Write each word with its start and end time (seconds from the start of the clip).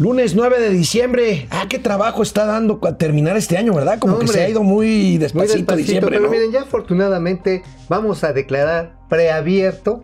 Lunes 0.00 0.34
9 0.34 0.60
de 0.60 0.70
diciembre. 0.70 1.46
Ah, 1.50 1.66
qué 1.68 1.78
trabajo 1.78 2.22
está 2.22 2.46
dando 2.46 2.80
a 2.84 2.96
terminar 2.96 3.36
este 3.36 3.58
año, 3.58 3.74
¿verdad? 3.74 3.98
Como 3.98 4.18
que 4.18 4.28
se 4.28 4.40
ha 4.42 4.48
ido 4.48 4.62
muy 4.62 5.18
despacito, 5.18 5.76
diciembre. 5.76 6.16
Pero 6.16 6.30
miren, 6.30 6.50
ya 6.50 6.62
afortunadamente 6.62 7.62
vamos 7.86 8.24
a 8.24 8.32
declarar 8.32 8.94
preabierto 9.10 10.02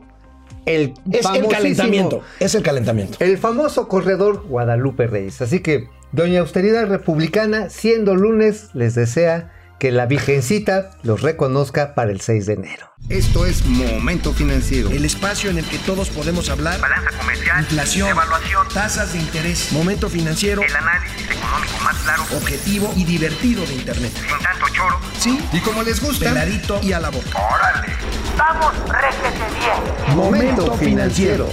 el 0.66 0.92
es 1.10 1.24
el 1.34 1.48
calentamiento. 1.48 2.20
Es 2.40 2.54
el 2.54 2.62
calentamiento. 2.62 3.16
El 3.20 3.38
famoso 3.38 3.88
corredor 3.88 4.46
Guadalupe 4.46 5.06
Reyes. 5.06 5.40
Así 5.40 5.60
que, 5.60 5.88
Doña 6.12 6.40
Austeridad 6.40 6.86
Republicana, 6.86 7.70
siendo 7.70 8.16
lunes, 8.16 8.68
les 8.74 8.94
desea 8.94 9.50
que 9.78 9.92
la 9.92 10.06
Virgencita 10.06 10.90
los 11.02 11.22
reconozca 11.22 11.94
para 11.94 12.10
el 12.10 12.20
6 12.20 12.46
de 12.46 12.52
enero. 12.54 12.90
Esto 13.08 13.46
es 13.46 13.64
Momento 13.66 14.32
Financiero. 14.32 14.90
El 14.90 15.04
espacio 15.04 15.50
en 15.50 15.58
el 15.58 15.64
que 15.64 15.78
todos 15.78 16.08
podemos 16.10 16.48
hablar. 16.48 16.80
Balanza 16.80 17.10
comercial. 17.18 17.60
Inflación. 17.60 18.08
Evaluación. 18.08 18.66
Tasas 18.72 19.12
de 19.12 19.20
interés. 19.20 19.72
Momento 19.72 20.08
Financiero. 20.08 20.62
El 20.62 20.74
análisis 20.74 21.24
económico 21.30 21.78
más 21.84 21.96
claro. 21.98 22.22
Objetivo 22.36 22.92
y 22.96 23.04
divertido 23.04 23.64
de 23.66 23.74
Internet. 23.74 24.12
Sin 24.14 24.38
tanto 24.42 24.66
choro. 24.72 24.98
Sí. 25.18 25.38
Y 25.52 25.60
como 25.60 25.82
les 25.82 26.00
gusta. 26.02 26.30
Peladito 26.30 26.80
y 26.82 26.92
a 26.92 27.00
la 27.00 27.10
boca. 27.10 27.28
¡Órale! 27.34 27.92
¡Vamos, 28.36 28.72
réjete 28.88 29.44
bien! 29.58 30.16
Momento 30.16 30.74
Financiero. 30.76 31.48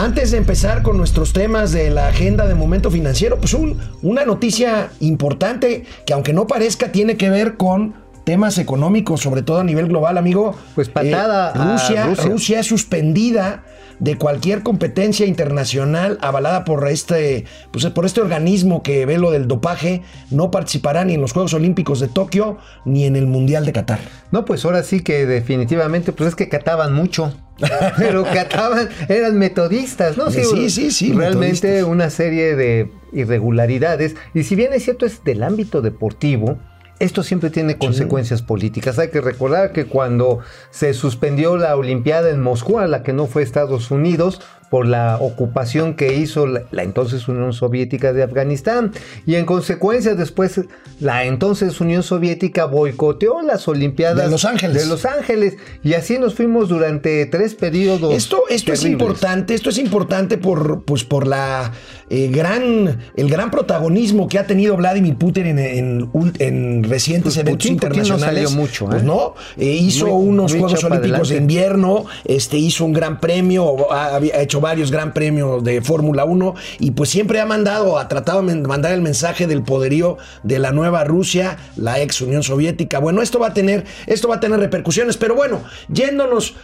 Antes 0.00 0.30
de 0.30 0.38
empezar 0.38 0.80
con 0.80 0.96
nuestros 0.96 1.34
temas 1.34 1.72
de 1.72 1.90
la 1.90 2.08
agenda 2.08 2.46
de 2.46 2.54
momento 2.54 2.90
financiero, 2.90 3.38
pues 3.38 3.54
una 4.00 4.24
noticia 4.24 4.88
importante 5.00 5.84
que 6.06 6.14
aunque 6.14 6.32
no 6.32 6.46
parezca 6.46 6.90
tiene 6.90 7.18
que 7.18 7.28
ver 7.28 7.58
con 7.58 7.92
temas 8.24 8.56
económicos, 8.56 9.20
sobre 9.20 9.42
todo 9.42 9.58
a 9.58 9.64
nivel 9.64 9.88
global, 9.88 10.16
amigo. 10.16 10.54
Pues 10.74 10.88
patada. 10.88 11.52
Eh, 11.54 11.72
Rusia, 11.72 12.14
Rusia. 12.30 12.60
es 12.60 12.66
suspendida 12.66 13.64
de 13.98 14.16
cualquier 14.16 14.62
competencia 14.62 15.26
internacional 15.26 16.16
avalada 16.22 16.64
por 16.64 16.88
este, 16.88 17.44
pues, 17.70 17.84
por 17.88 18.06
este 18.06 18.22
organismo 18.22 18.82
que 18.82 19.04
ve 19.04 19.18
lo 19.18 19.30
del 19.30 19.48
dopaje, 19.48 20.00
no 20.30 20.50
participará 20.50 21.04
ni 21.04 21.12
en 21.12 21.20
los 21.20 21.32
Juegos 21.32 21.52
Olímpicos 21.52 22.00
de 22.00 22.08
Tokio 22.08 22.56
ni 22.86 23.04
en 23.04 23.16
el 23.16 23.26
Mundial 23.26 23.66
de 23.66 23.74
Qatar. 23.74 23.98
No, 24.30 24.46
pues 24.46 24.64
ahora 24.64 24.82
sí 24.82 25.02
que 25.02 25.26
definitivamente, 25.26 26.12
pues 26.12 26.30
es 26.30 26.34
que 26.34 26.48
cataban 26.48 26.94
mucho. 26.94 27.34
Pero 27.98 28.24
cataban, 28.24 28.88
eran 29.08 29.38
metodistas, 29.38 30.16
¿no? 30.16 30.30
Sí, 30.30 30.70
sí, 30.70 30.90
sí. 30.90 31.12
realmente 31.12 31.84
una 31.84 32.10
serie 32.10 32.56
de 32.56 32.90
irregularidades. 33.12 34.16
Y 34.34 34.44
si 34.44 34.54
bien 34.54 34.72
es 34.72 34.84
cierto, 34.84 35.06
es 35.06 35.24
del 35.24 35.42
ámbito 35.42 35.82
deportivo, 35.82 36.58
esto 37.00 37.22
siempre 37.22 37.48
tiene 37.48 37.78
consecuencias 37.78 38.42
políticas. 38.42 38.98
Hay 38.98 39.08
que 39.08 39.22
recordar 39.22 39.72
que 39.72 39.86
cuando 39.86 40.40
se 40.70 40.92
suspendió 40.92 41.56
la 41.56 41.74
Olimpiada 41.74 42.30
en 42.30 42.42
Moscú, 42.42 42.78
a 42.78 42.86
la 42.86 43.02
que 43.02 43.14
no 43.14 43.26
fue 43.26 43.42
Estados 43.42 43.90
Unidos, 43.90 44.42
por 44.70 44.86
la 44.86 45.18
ocupación 45.20 45.94
que 45.94 46.14
hizo 46.14 46.46
la, 46.46 46.62
entonces 46.82 47.26
Unión 47.26 47.52
Soviética 47.52 48.12
de 48.12 48.22
Afganistán 48.22 48.92
y 49.26 49.34
en 49.34 49.44
consecuencia 49.44 50.14
después 50.14 50.60
la 51.00 51.24
entonces 51.24 51.80
Unión 51.80 52.04
Soviética 52.04 52.66
boicoteó 52.66 53.42
las 53.42 53.66
Olimpiadas 53.66 54.24
de 54.24 54.30
Los 54.30 54.44
Ángeles. 54.44 54.82
De 54.82 54.88
Los 54.88 55.04
Ángeles 55.04 55.56
y 55.82 55.94
así 55.94 56.18
nos 56.18 56.34
fuimos 56.34 56.68
durante 56.68 57.26
tres 57.26 57.54
periodos. 57.56 58.14
Esto, 58.14 58.44
esto 58.48 58.72
es 58.72 58.84
importante, 58.84 59.54
esto 59.54 59.70
es 59.70 59.78
importante 59.78 60.38
por, 60.38 60.84
pues, 60.84 61.02
por 61.02 61.26
la 61.26 61.72
eh, 62.08 62.28
gran, 62.28 62.98
el 63.16 63.28
gran 63.28 63.50
protagonismo 63.50 64.28
que 64.28 64.38
ha 64.38 64.46
tenido 64.46 64.76
Vladimir 64.76 65.16
Putin 65.16 65.58
en, 65.58 66.10
en, 66.38 66.84
recientes 66.84 67.34
pues 67.34 67.36
eventos 67.38 67.66
internacionales. 67.66 68.50
No 68.52 68.56
mucho, 68.56 68.86
pues 68.86 69.02
¿eh? 69.02 69.04
no, 69.04 69.34
eh, 69.56 69.66
hizo 69.66 70.14
unos 70.14 70.52
Juegos 70.52 70.84
Olímpicos 70.84 71.30
de 71.30 71.38
invierno, 71.38 72.04
este 72.24 72.56
hizo 72.56 72.84
un 72.84 72.92
gran 72.92 73.18
premio, 73.18 73.92
ha, 73.92 74.16
ha 74.16 74.42
hecho 74.42 74.59
varios 74.60 74.90
gran 74.90 75.12
premios 75.12 75.62
de 75.64 75.80
Fórmula 75.82 76.24
1 76.24 76.54
y 76.78 76.92
pues 76.92 77.10
siempre 77.10 77.40
ha 77.40 77.46
mandado, 77.46 77.98
ha 77.98 78.08
tratado 78.08 78.42
de 78.42 78.54
mandar 78.56 78.92
el 78.92 79.02
mensaje 79.02 79.46
del 79.46 79.62
poderío 79.62 80.18
de 80.42 80.58
la 80.58 80.72
nueva 80.72 81.04
Rusia, 81.04 81.58
la 81.76 82.00
ex 82.00 82.20
Unión 82.20 82.42
Soviética. 82.42 82.98
Bueno, 82.98 83.22
esto 83.22 83.38
va 83.38 83.48
a 83.48 83.54
tener, 83.54 83.84
esto 84.06 84.28
va 84.28 84.36
a 84.36 84.40
tener 84.40 84.58
repercusiones, 84.58 85.16
pero 85.16 85.34
bueno, 85.34 85.62
yéndonos 85.88 86.54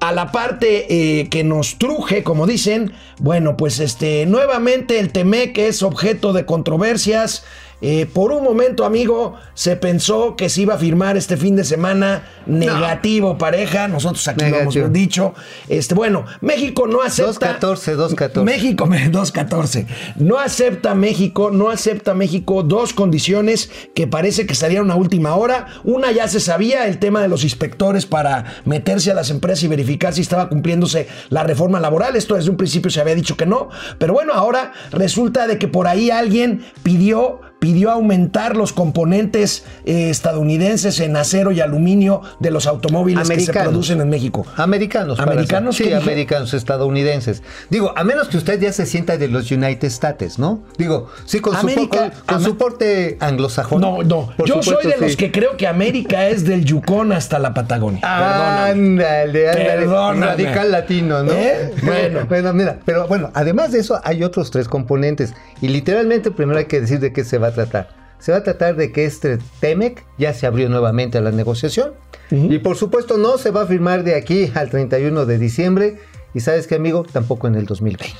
a 0.00 0.12
la 0.12 0.32
parte 0.32 0.86
eh, 1.20 1.28
que 1.30 1.44
nos 1.44 1.78
truje, 1.78 2.22
como 2.22 2.46
dicen, 2.46 2.92
bueno, 3.20 3.56
pues 3.56 3.80
este, 3.80 4.26
nuevamente 4.26 4.98
el 4.98 5.12
TEMEC 5.12 5.56
es 5.58 5.82
objeto 5.82 6.32
de 6.32 6.44
controversias. 6.44 7.44
Eh, 7.80 8.06
por 8.12 8.32
un 8.32 8.42
momento, 8.42 8.84
amigo, 8.84 9.34
se 9.54 9.76
pensó 9.76 10.36
que 10.36 10.48
se 10.48 10.62
iba 10.62 10.74
a 10.74 10.78
firmar 10.78 11.16
este 11.16 11.36
fin 11.36 11.56
de 11.56 11.64
semana 11.64 12.24
negativo 12.46 13.36
pareja. 13.38 13.88
Nosotros 13.88 14.26
aquí 14.28 14.44
lo 14.46 14.56
hemos 14.58 14.92
dicho. 14.92 15.34
Este, 15.68 15.94
bueno, 15.94 16.24
México 16.40 16.86
no 16.86 17.02
acepta. 17.02 17.58
2-14, 17.60 17.96
2-14. 18.16 18.42
México, 18.42 18.86
2-14. 18.88 19.86
No 20.16 20.38
acepta 20.38 20.94
México, 20.94 21.50
no 21.50 21.70
acepta 21.70 22.14
México 22.14 22.62
dos 22.62 22.92
condiciones 22.92 23.70
que 23.94 24.06
parece 24.06 24.46
que 24.46 24.54
salieron 24.54 24.90
a 24.90 24.96
última 24.96 25.34
hora. 25.34 25.66
Una 25.84 26.12
ya 26.12 26.28
se 26.28 26.40
sabía, 26.40 26.86
el 26.86 26.98
tema 26.98 27.22
de 27.22 27.28
los 27.28 27.44
inspectores 27.44 28.06
para 28.06 28.44
meterse 28.64 29.10
a 29.10 29.14
las 29.14 29.30
empresas 29.30 29.64
y 29.64 29.68
verificar 29.68 30.14
si 30.14 30.20
estaba 30.20 30.48
cumpliéndose 30.48 31.08
la 31.28 31.42
reforma 31.42 31.80
laboral. 31.80 32.16
Esto 32.16 32.34
desde 32.34 32.50
un 32.50 32.56
principio 32.56 32.90
se 32.90 33.00
había 33.00 33.14
dicho 33.14 33.36
que 33.36 33.46
no. 33.46 33.68
Pero 33.98 34.12
bueno, 34.12 34.32
ahora 34.32 34.72
resulta 34.90 35.46
de 35.46 35.58
que 35.58 35.68
por 35.68 35.86
ahí 35.86 36.10
alguien 36.10 36.64
pidió 36.82 37.40
pidió 37.64 37.90
aumentar 37.90 38.58
los 38.58 38.74
componentes 38.74 39.64
eh, 39.86 40.10
estadounidenses 40.10 41.00
en 41.00 41.16
acero 41.16 41.50
y 41.50 41.62
aluminio 41.62 42.20
de 42.38 42.50
los 42.50 42.66
automóviles 42.66 43.26
que 43.26 43.40
se 43.40 43.54
producen 43.54 44.02
en 44.02 44.10
México. 44.10 44.44
Americanos. 44.56 45.18
Americanos. 45.18 45.74
Sí, 45.74 45.90
americanos, 45.90 46.52
estadounidenses. 46.52 47.42
Digo, 47.70 47.94
a 47.96 48.04
menos 48.04 48.28
que 48.28 48.36
usted 48.36 48.60
ya 48.60 48.70
se 48.70 48.84
sienta 48.84 49.16
de 49.16 49.28
los 49.28 49.50
United 49.50 49.88
States, 49.88 50.38
¿no? 50.38 50.62
Digo, 50.76 51.08
sí, 51.24 51.40
con, 51.40 51.56
América, 51.56 52.12
su, 52.12 52.24
con, 52.26 52.42
soporte 52.42 53.16
anglosajón. 53.18 53.80
No, 53.80 54.02
no. 54.02 54.28
Yo 54.44 54.62
soy 54.62 54.86
de 54.86 54.98
los 54.98 55.16
que 55.16 55.32
creo 55.32 55.56
que 55.56 55.66
América 55.66 56.28
es 56.28 56.44
del 56.44 56.66
Yukon 56.66 57.12
hasta 57.12 57.38
la 57.38 57.54
Patagonia. 57.54 58.00
Ándale, 58.02 59.48
ándale. 59.48 59.86
Radical 59.86 60.70
latino, 60.70 61.22
¿no? 61.22 61.32
¿Eh? 61.32 61.72
Bueno. 61.82 62.20
bueno, 62.28 62.52
mira, 62.52 62.80
pero 62.84 63.08
bueno, 63.08 63.30
además 63.32 63.72
de 63.72 63.78
eso, 63.78 63.98
hay 64.04 64.22
otros 64.22 64.50
tres 64.50 64.68
componentes. 64.68 65.32
Y 65.62 65.68
literalmente, 65.68 66.30
primero 66.30 66.58
hay 66.58 66.66
que 66.66 66.82
decir 66.82 67.00
de 67.00 67.14
qué 67.14 67.24
se 67.24 67.38
va 67.38 67.53
a 67.62 67.66
tratar. 67.66 68.16
Se 68.18 68.32
va 68.32 68.38
a 68.38 68.42
tratar 68.42 68.76
de 68.76 68.90
que 68.90 69.04
este 69.04 69.38
TEMEC 69.60 70.04
ya 70.18 70.32
se 70.32 70.46
abrió 70.46 70.68
nuevamente 70.68 71.18
a 71.18 71.20
la 71.20 71.30
negociación. 71.30 71.92
Y 72.30 72.58
por 72.58 72.76
supuesto 72.76 73.16
no 73.16 73.38
se 73.38 73.50
va 73.50 73.62
a 73.62 73.66
firmar 73.66 74.02
de 74.02 74.16
aquí 74.16 74.50
al 74.54 74.70
31 74.70 75.26
de 75.26 75.38
diciembre. 75.38 75.98
Y 76.32 76.40
sabes 76.40 76.66
qué, 76.66 76.74
amigo, 76.74 77.04
tampoco 77.04 77.46
en 77.46 77.54
el 77.54 77.66
2020. 77.66 78.14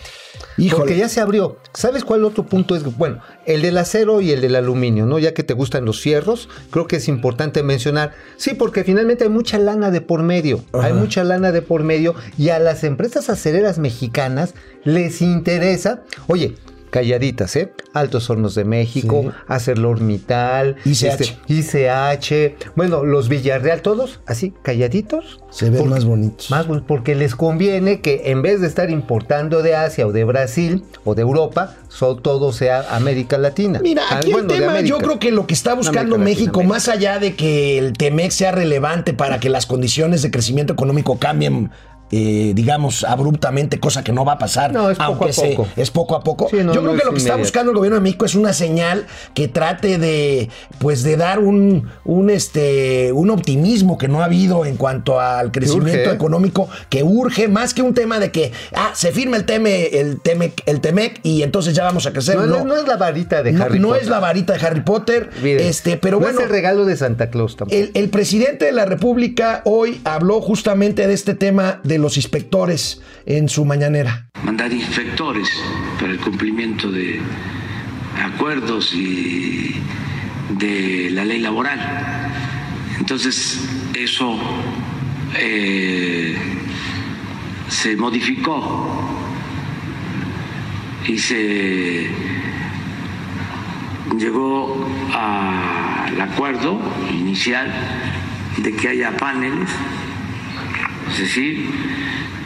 Porque 0.71 0.97
ya 0.97 1.09
se 1.09 1.21
abrió. 1.21 1.56
¿Sabes 1.72 2.05
cuál 2.05 2.25
otro 2.25 2.45
punto 2.45 2.77
es? 2.77 2.84
Bueno, 2.97 3.21
el 3.47 3.62
del 3.62 3.77
acero 3.78 4.21
y 4.21 4.31
el 4.31 4.41
del 4.41 4.55
aluminio, 4.55 5.06
¿no? 5.06 5.19
Ya 5.19 5.34
que 5.34 5.43
te 5.43 5.55
gustan 5.55 5.84
los 5.84 6.01
fierros, 6.01 6.49
creo 6.71 6.87
que 6.87 6.97
es 6.97 7.09
importante 7.09 7.62
mencionar. 7.62 8.12
Sí, 8.37 8.55
porque 8.55 8.84
finalmente 8.84 9.25
hay 9.25 9.31
mucha 9.31 9.59
lana 9.59 9.91
de 9.91 10.01
por 10.01 10.22
medio. 10.22 10.62
Hay 10.72 10.93
mucha 10.93 11.25
lana 11.25 11.51
de 11.51 11.62
por 11.62 11.83
medio. 11.83 12.15
Y 12.39 12.51
a 12.51 12.59
las 12.59 12.84
empresas 12.84 13.31
acereras 13.31 13.78
mexicanas 13.78 14.55
les 14.84 15.22
interesa. 15.22 16.03
Oye, 16.28 16.55
calladitas, 16.94 17.56
¿eh? 17.56 17.72
Altos 17.93 18.31
Hornos 18.31 18.55
de 18.55 18.65
México, 18.65 19.22
sí. 19.25 19.31
ArcelorMittal, 19.49 20.77
ICH. 20.84 21.03
Este, 21.03 21.37
ICH, 21.49 22.72
bueno, 22.77 23.03
los 23.03 23.28
Villarreal, 23.28 23.82
todos 23.82 24.21
así, 24.27 24.55
calladitos. 24.62 25.41
Se 25.50 25.71
ven 25.71 25.88
más 25.88 26.04
bonitos. 26.04 26.53
Más 26.53 26.69
bonitos, 26.69 26.87
porque 26.87 27.16
les 27.16 27.34
conviene 27.34 28.00
que 28.00 28.22
en 28.27 28.43
vez 28.43 28.60
de 28.60 28.69
estar 28.69 28.91
importando 28.91 29.65
de 29.65 29.75
Asia 29.75 30.06
o 30.06 30.12
de 30.12 30.22
Brasil 30.22 30.84
o 31.04 31.16
de 31.16 31.22
Europa, 31.22 31.75
so, 31.88 32.15
todo 32.15 32.53
sea 32.53 32.87
América 32.94 33.38
Latina. 33.38 33.81
Mira, 33.83 34.04
aquí 34.10 34.31
ah, 34.31 34.34
bueno, 34.34 34.54
el 34.54 34.60
tema, 34.60 34.81
yo 34.83 34.99
creo 34.99 35.19
que 35.19 35.33
lo 35.33 35.49
que 35.49 35.54
está 35.54 35.75
buscando 35.75 36.15
América 36.15 36.43
México, 36.43 36.60
Latina, 36.60 36.75
más 36.75 36.88
allá 36.88 37.19
de 37.19 37.34
que 37.34 37.77
el 37.77 37.94
TEMEC 37.94 38.31
sea 38.31 38.53
relevante 38.53 39.15
para 39.15 39.41
que 39.41 39.49
las 39.49 39.66
condiciones 39.66 40.22
de 40.22 40.31
crecimiento 40.31 40.75
económico 40.75 41.19
cambien 41.19 41.72
eh, 42.16 42.52
digamos, 42.54 43.02
abruptamente, 43.04 43.80
cosa 43.80 44.04
que 44.04 44.12
no 44.12 44.25
va 44.25 44.32
a 44.34 44.38
pasar. 44.38 44.72
No, 44.72 44.91
es 44.91 44.98
poco 44.98 45.04
aunque 45.10 45.30
a 45.30 45.32
se, 45.32 45.48
poco. 45.56 45.69
es 45.76 45.91
poco 45.91 46.14
a 46.16 46.22
poco. 46.22 46.48
Sí, 46.50 46.59
no, 46.59 46.72
Yo 46.72 46.80
creo 46.80 46.92
no 46.92 46.98
que 46.98 47.04
lo 47.04 47.10
que 47.12 47.18
está 47.18 47.36
buscando 47.36 47.72
el 47.72 47.77
gobierno 47.77 47.97
de 47.97 48.03
México 48.03 48.24
es 48.24 48.34
una 48.34 48.53
señal 48.53 49.06
que 49.34 49.48
trate 49.48 49.98
de, 49.98 50.48
pues, 50.78 51.03
de 51.03 51.16
dar 51.16 51.39
un, 51.41 51.89
un, 52.04 52.30
este, 52.30 53.10
un 53.12 53.30
optimismo 53.30 53.98
que 53.98 54.06
no 54.09 54.21
ha 54.22 54.27
habido 54.27 54.65
en 54.65 54.77
cuanto 54.77 55.18
al 55.21 55.50
crecimiento 55.50 56.03
urge. 56.10 56.15
económico, 56.15 56.68
que 56.89 57.03
urge, 57.03 57.48
más 57.48 57.74
que 57.74 57.83
un 57.83 57.94
tema 57.94 58.18
de 58.21 58.30
que, 58.30 58.53
ah, 58.74 58.92
se 58.94 59.10
firma 59.12 59.36
el 59.36 59.44
TEME, 59.44 59.86
el 59.98 60.21
TEMEC, 60.21 60.62
el 60.66 60.80
TEMEC 60.80 61.21
y 61.22 61.42
entonces 61.42 61.74
ya 61.74 61.83
vamos 61.84 62.06
a 62.06 62.12
crecer. 62.12 62.36
No, 62.36 62.47
No, 62.47 62.59
no, 62.59 62.65
no 62.65 62.77
es 62.77 62.86
la 62.86 62.97
varita 62.97 63.42
de 63.42 63.53
no- 63.53 63.65
Harry 63.65 63.78
no 63.78 63.89
Potter. 63.89 64.03
es 64.03 64.09
la 64.09 64.21
varita 64.21 64.53
de 64.53 64.66
Harry 64.66 64.80
Potter, 64.83 65.30
este, 65.42 65.97
pero 65.97 66.18
no 66.18 66.22
bueno. 66.24 66.39
es 66.41 66.44
el 66.47 66.50
regalo 66.50 66.84
de 66.84 66.97
Santa 66.97 67.30
Claus 67.30 67.56
tampoco. 67.56 67.77
El, 67.77 67.91
el 67.94 68.09
presidente 68.10 68.66
de 68.66 68.72
la 68.72 68.84
República 68.84 69.62
hoy 69.65 70.00
habló 70.04 70.41
justamente 70.41 71.06
de 71.06 71.15
este 71.15 71.34
tema 71.34 71.80
de 71.84 71.98
los 72.04 72.16
inspectores 72.18 73.01
en 73.24 73.48
su 73.48 73.65
mañanera. 73.65 74.28
mandar 74.45 74.71
inspectores 74.71 75.48
para 75.98 76.12
el 76.12 76.18
cumplimiento 76.18 76.91
de 76.91 77.18
acuerdos 78.22 78.92
y 78.95 79.74
de 80.51 81.09
la 81.10 81.24
ley 81.24 81.41
laboral. 81.41 81.80
Entonces, 82.98 83.59
eso 83.95 84.39
eh, 85.39 86.36
se 87.68 87.97
modificó 87.97 88.86
y 91.09 91.18
se 91.18 92.10
llegó 94.18 94.86
al 95.15 96.21
acuerdo 96.21 96.78
inicial 97.10 97.72
de 98.59 98.77
que 98.77 98.89
haya 98.89 99.16
paneles, 99.16 99.71
es 101.15 101.21
decir, 101.21 101.65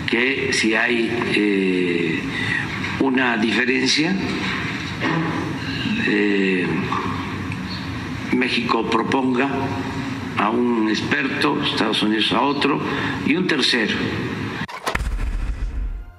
que 0.06 0.53
si 0.53 0.75
hay 0.75 1.11
eh, 1.35 2.20
una 3.00 3.38
diferencia, 3.38 4.15
eh, 6.06 6.67
México 8.37 8.85
proponga 8.91 9.49
a 10.37 10.50
un 10.50 10.88
experto, 10.91 11.62
Estados 11.62 12.03
Unidos 12.03 12.31
a 12.32 12.43
otro 12.43 12.79
y 13.26 13.37
un 13.37 13.47
tercero. 13.47 13.97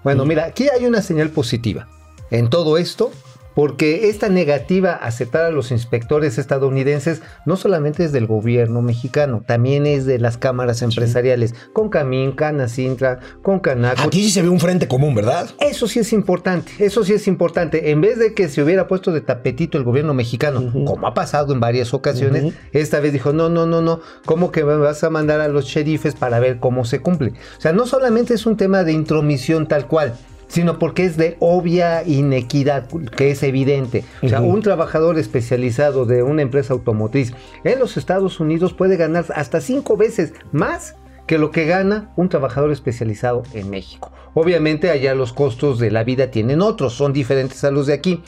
Bueno, 0.03 0.25
mira, 0.25 0.45
aquí 0.45 0.67
hay 0.75 0.85
una 0.85 1.03
señal 1.03 1.29
positiva. 1.29 1.87
En 2.31 2.49
todo 2.49 2.79
esto, 2.79 3.11
porque 3.55 4.09
esta 4.09 4.29
negativa 4.29 4.91
a 4.91 5.07
aceptar 5.07 5.45
a 5.45 5.51
los 5.51 5.71
inspectores 5.71 6.37
estadounidenses 6.37 7.21
no 7.45 7.55
solamente 7.57 8.05
es 8.05 8.11
del 8.11 8.27
gobierno 8.27 8.81
mexicano, 8.81 9.43
también 9.45 9.85
es 9.85 10.05
de 10.05 10.19
las 10.19 10.37
cámaras 10.37 10.81
empresariales, 10.81 11.55
con 11.73 11.89
Camín, 11.89 12.31
Canacintra, 12.31 13.19
con 13.41 13.59
Canaco. 13.59 14.01
Aquí 14.01 14.23
sí 14.23 14.29
se 14.29 14.41
ve 14.41 14.49
un 14.49 14.59
frente 14.59 14.87
común, 14.87 15.15
¿verdad? 15.15 15.49
Eso 15.59 15.87
sí 15.87 15.99
es 15.99 16.13
importante, 16.13 16.71
eso 16.79 17.03
sí 17.03 17.13
es 17.13 17.27
importante. 17.27 17.91
En 17.91 18.01
vez 18.01 18.19
de 18.19 18.33
que 18.33 18.49
se 18.49 18.61
hubiera 18.61 18.87
puesto 18.87 19.11
de 19.11 19.21
tapetito 19.21 19.77
el 19.77 19.83
gobierno 19.83 20.13
mexicano, 20.13 20.71
como 20.85 21.07
ha 21.07 21.13
pasado 21.13 21.53
en 21.53 21.59
varias 21.59 21.93
ocasiones, 21.93 22.53
esta 22.71 22.99
vez 22.99 23.13
dijo, 23.13 23.33
no, 23.33 23.49
no, 23.49 23.65
no, 23.65 23.81
no, 23.81 24.01
¿cómo 24.25 24.51
que 24.51 24.63
me 24.63 24.75
vas 24.77 25.03
a 25.03 25.09
mandar 25.09 25.41
a 25.41 25.47
los 25.47 25.65
sheriffes 25.65 26.15
para 26.15 26.39
ver 26.39 26.59
cómo 26.59 26.85
se 26.85 26.99
cumple? 26.99 27.33
O 27.57 27.61
sea, 27.61 27.73
no 27.73 27.85
solamente 27.85 28.33
es 28.33 28.45
un 28.45 28.57
tema 28.57 28.83
de 28.83 28.93
intromisión 28.93 29.67
tal 29.67 29.87
cual, 29.87 30.15
sino 30.49 30.79
porque 30.79 31.05
es 31.05 31.15
de 31.15 31.37
obvia 31.39 32.03
inequidad, 32.05 32.87
que 33.15 33.31
es 33.31 33.41
evidente. 33.43 34.03
O 34.21 34.27
sea, 34.27 34.41
un 34.41 34.61
trabajador 34.61 35.17
especializado 35.17 36.05
de 36.05 36.23
una 36.23 36.41
empresa 36.41 36.73
automotriz 36.73 37.33
en 37.63 37.79
los 37.79 37.95
Estados 37.95 38.41
Unidos 38.41 38.73
puede 38.73 38.97
ganar 38.97 39.25
hasta 39.33 39.61
cinco 39.61 39.95
veces 39.95 40.33
más 40.51 40.95
que 41.27 41.37
lo 41.37 41.51
que 41.51 41.65
gana 41.65 42.11
un 42.15 42.27
trabajador 42.27 42.71
especializado 42.71 43.43
en 43.53 43.69
México. 43.69 44.11
Obviamente 44.33 44.89
allá 44.89 45.13
los 45.13 45.31
costos 45.31 45.77
de 45.77 45.91
la 45.91 46.03
vida 46.03 46.31
tienen 46.31 46.61
otros, 46.61 46.93
son 46.93 47.13
diferentes 47.13 47.63
a 47.63 47.71
los 47.71 47.85
de 47.85 47.93
aquí. 47.93 48.23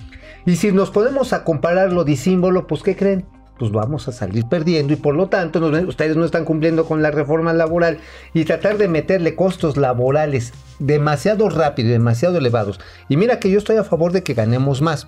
Y 0.46 0.56
si 0.56 0.72
nos 0.72 0.92
ponemos 0.92 1.34
a 1.34 1.44
comparar 1.44 1.92
lo 1.92 2.04
disímbolo, 2.04 2.68
pues 2.68 2.84
¿qué 2.84 2.96
creen? 2.96 3.26
Pues 3.62 3.72
vamos 3.72 4.08
a 4.08 4.12
salir 4.12 4.46
perdiendo 4.46 4.92
y 4.92 4.96
por 4.96 5.14
lo 5.14 5.28
tanto 5.28 5.60
ustedes 5.88 6.18
no 6.18 6.26
están 6.26 6.46
cumpliendo 6.46 6.86
con 6.86 7.04
la 7.04 7.12
reforma 7.12 7.54
laboral 7.54 8.00
y 8.34 8.44
tratar 8.44 8.80
de 8.80 8.88
meterle 8.88 9.36
costos 9.36 9.78
laborales 9.78 10.52
demasiado 10.80 11.48
rápido 11.48 11.90
demasiado 11.90 12.40
elevados. 12.40 12.80
Y 13.08 13.18
mira 13.18 13.40
que 13.40 13.52
yo 13.52 13.60
estoy 13.60 13.78
a 13.78 13.84
favor 13.84 14.14
de 14.14 14.24
que 14.24 14.34
ganemos 14.34 14.82
más. 14.82 15.08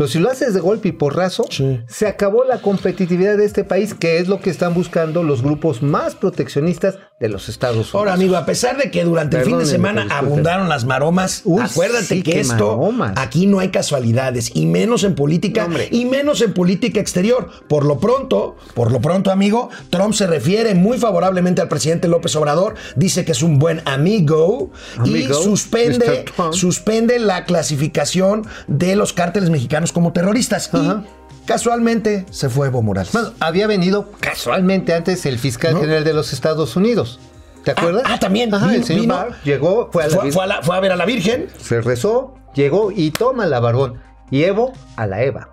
Pero 0.00 0.08
si 0.08 0.18
lo 0.18 0.30
haces 0.30 0.54
de 0.54 0.60
golpe 0.60 0.88
y 0.88 0.92
porrazo, 0.92 1.44
Sí. 1.50 1.78
se 1.86 2.06
acabó 2.06 2.44
la 2.44 2.62
competitividad 2.62 3.36
de 3.36 3.44
este 3.44 3.64
país, 3.64 3.92
que 3.92 4.16
es 4.16 4.28
lo 4.28 4.40
que 4.40 4.48
están 4.48 4.72
buscando 4.72 5.22
los 5.22 5.42
grupos 5.42 5.82
más 5.82 6.14
proteccionistas 6.14 6.96
de 7.20 7.28
los 7.28 7.50
Estados 7.50 7.76
Unidos. 7.76 7.94
Ahora, 7.96 8.14
amigo, 8.14 8.34
a 8.34 8.46
pesar 8.46 8.78
de 8.78 8.90
que 8.90 9.04
durante 9.04 9.36
el 9.36 9.44
fin 9.44 9.58
de 9.58 9.66
semana 9.66 10.06
abundaron 10.10 10.70
las 10.70 10.86
maromas, 10.86 11.42
Uy, 11.44 11.60
acuérdate 11.62 12.06
sí, 12.06 12.22
que 12.22 12.40
esto 12.40 12.78
maromas. 12.78 13.12
aquí 13.16 13.46
no 13.46 13.58
hay 13.58 13.68
casualidades 13.68 14.52
y 14.54 14.64
menos 14.64 15.04
en 15.04 15.14
política 15.14 15.68
No, 15.68 15.76
y 15.90 16.06
menos 16.06 16.40
en 16.40 16.54
política 16.54 16.98
exterior. 16.98 17.50
Por 17.68 17.84
lo 17.84 17.98
pronto, 17.98 18.56
por 18.72 18.90
lo 18.92 19.02
pronto, 19.02 19.30
amigo, 19.30 19.68
Trump 19.90 20.14
se 20.14 20.26
refiere 20.26 20.74
muy 20.74 20.96
favorablemente 20.96 21.60
al 21.60 21.68
presidente 21.68 22.08
López 22.08 22.34
Obrador, 22.36 22.74
dice 22.96 23.26
que 23.26 23.32
es 23.32 23.42
un 23.42 23.58
buen 23.58 23.82
amigo, 23.84 24.70
Amigo, 24.96 25.40
y 25.40 25.44
suspende, 25.44 26.24
suspende 26.52 27.18
la 27.18 27.44
clasificación 27.44 28.46
de 28.66 28.96
los 28.96 29.12
cárteles 29.12 29.50
mexicanos 29.50 29.89
como 29.92 30.12
terroristas 30.12 30.72
Ajá. 30.72 31.02
y 31.04 31.46
casualmente 31.46 32.26
se 32.30 32.48
fue 32.48 32.68
Evo 32.68 32.82
Morales. 32.82 33.12
Bueno, 33.12 33.32
había 33.40 33.66
venido 33.66 34.10
casualmente 34.20 34.94
antes 34.94 35.24
el 35.26 35.38
fiscal 35.38 35.74
¿No? 35.74 35.80
general 35.80 36.04
de 36.04 36.12
los 36.14 36.32
Estados 36.32 36.76
Unidos. 36.76 37.18
¿Te 37.64 37.72
acuerdas? 37.72 38.04
ah, 38.06 38.18
también, 38.18 38.54
Ajá, 38.54 38.66
vino- 38.66 38.78
el 38.78 38.84
señor 38.84 39.00
vino. 39.02 39.14
Barr 39.14 39.36
llegó, 39.44 39.90
fue 39.92 40.04
a 40.04 40.08
la 40.08 40.16
fue, 40.16 40.24
vis- 40.26 40.34
fue 40.34 40.44
a 40.44 40.46
la- 40.46 40.62
fue 40.62 40.76
a 40.76 40.80
ver 40.80 40.92
a 40.92 40.96
la 40.96 41.04
Virgen. 41.04 41.48
se 41.60 41.80
rezó, 41.82 42.34
llegó 42.54 42.90
y 42.90 43.10
toma 43.10 43.46
la 43.46 43.60
barbón. 43.60 44.00
Y 44.30 44.44
Evo 44.44 44.72
a 44.96 45.06
la 45.06 45.22
Eva. 45.22 45.50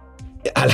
La- 0.56 0.74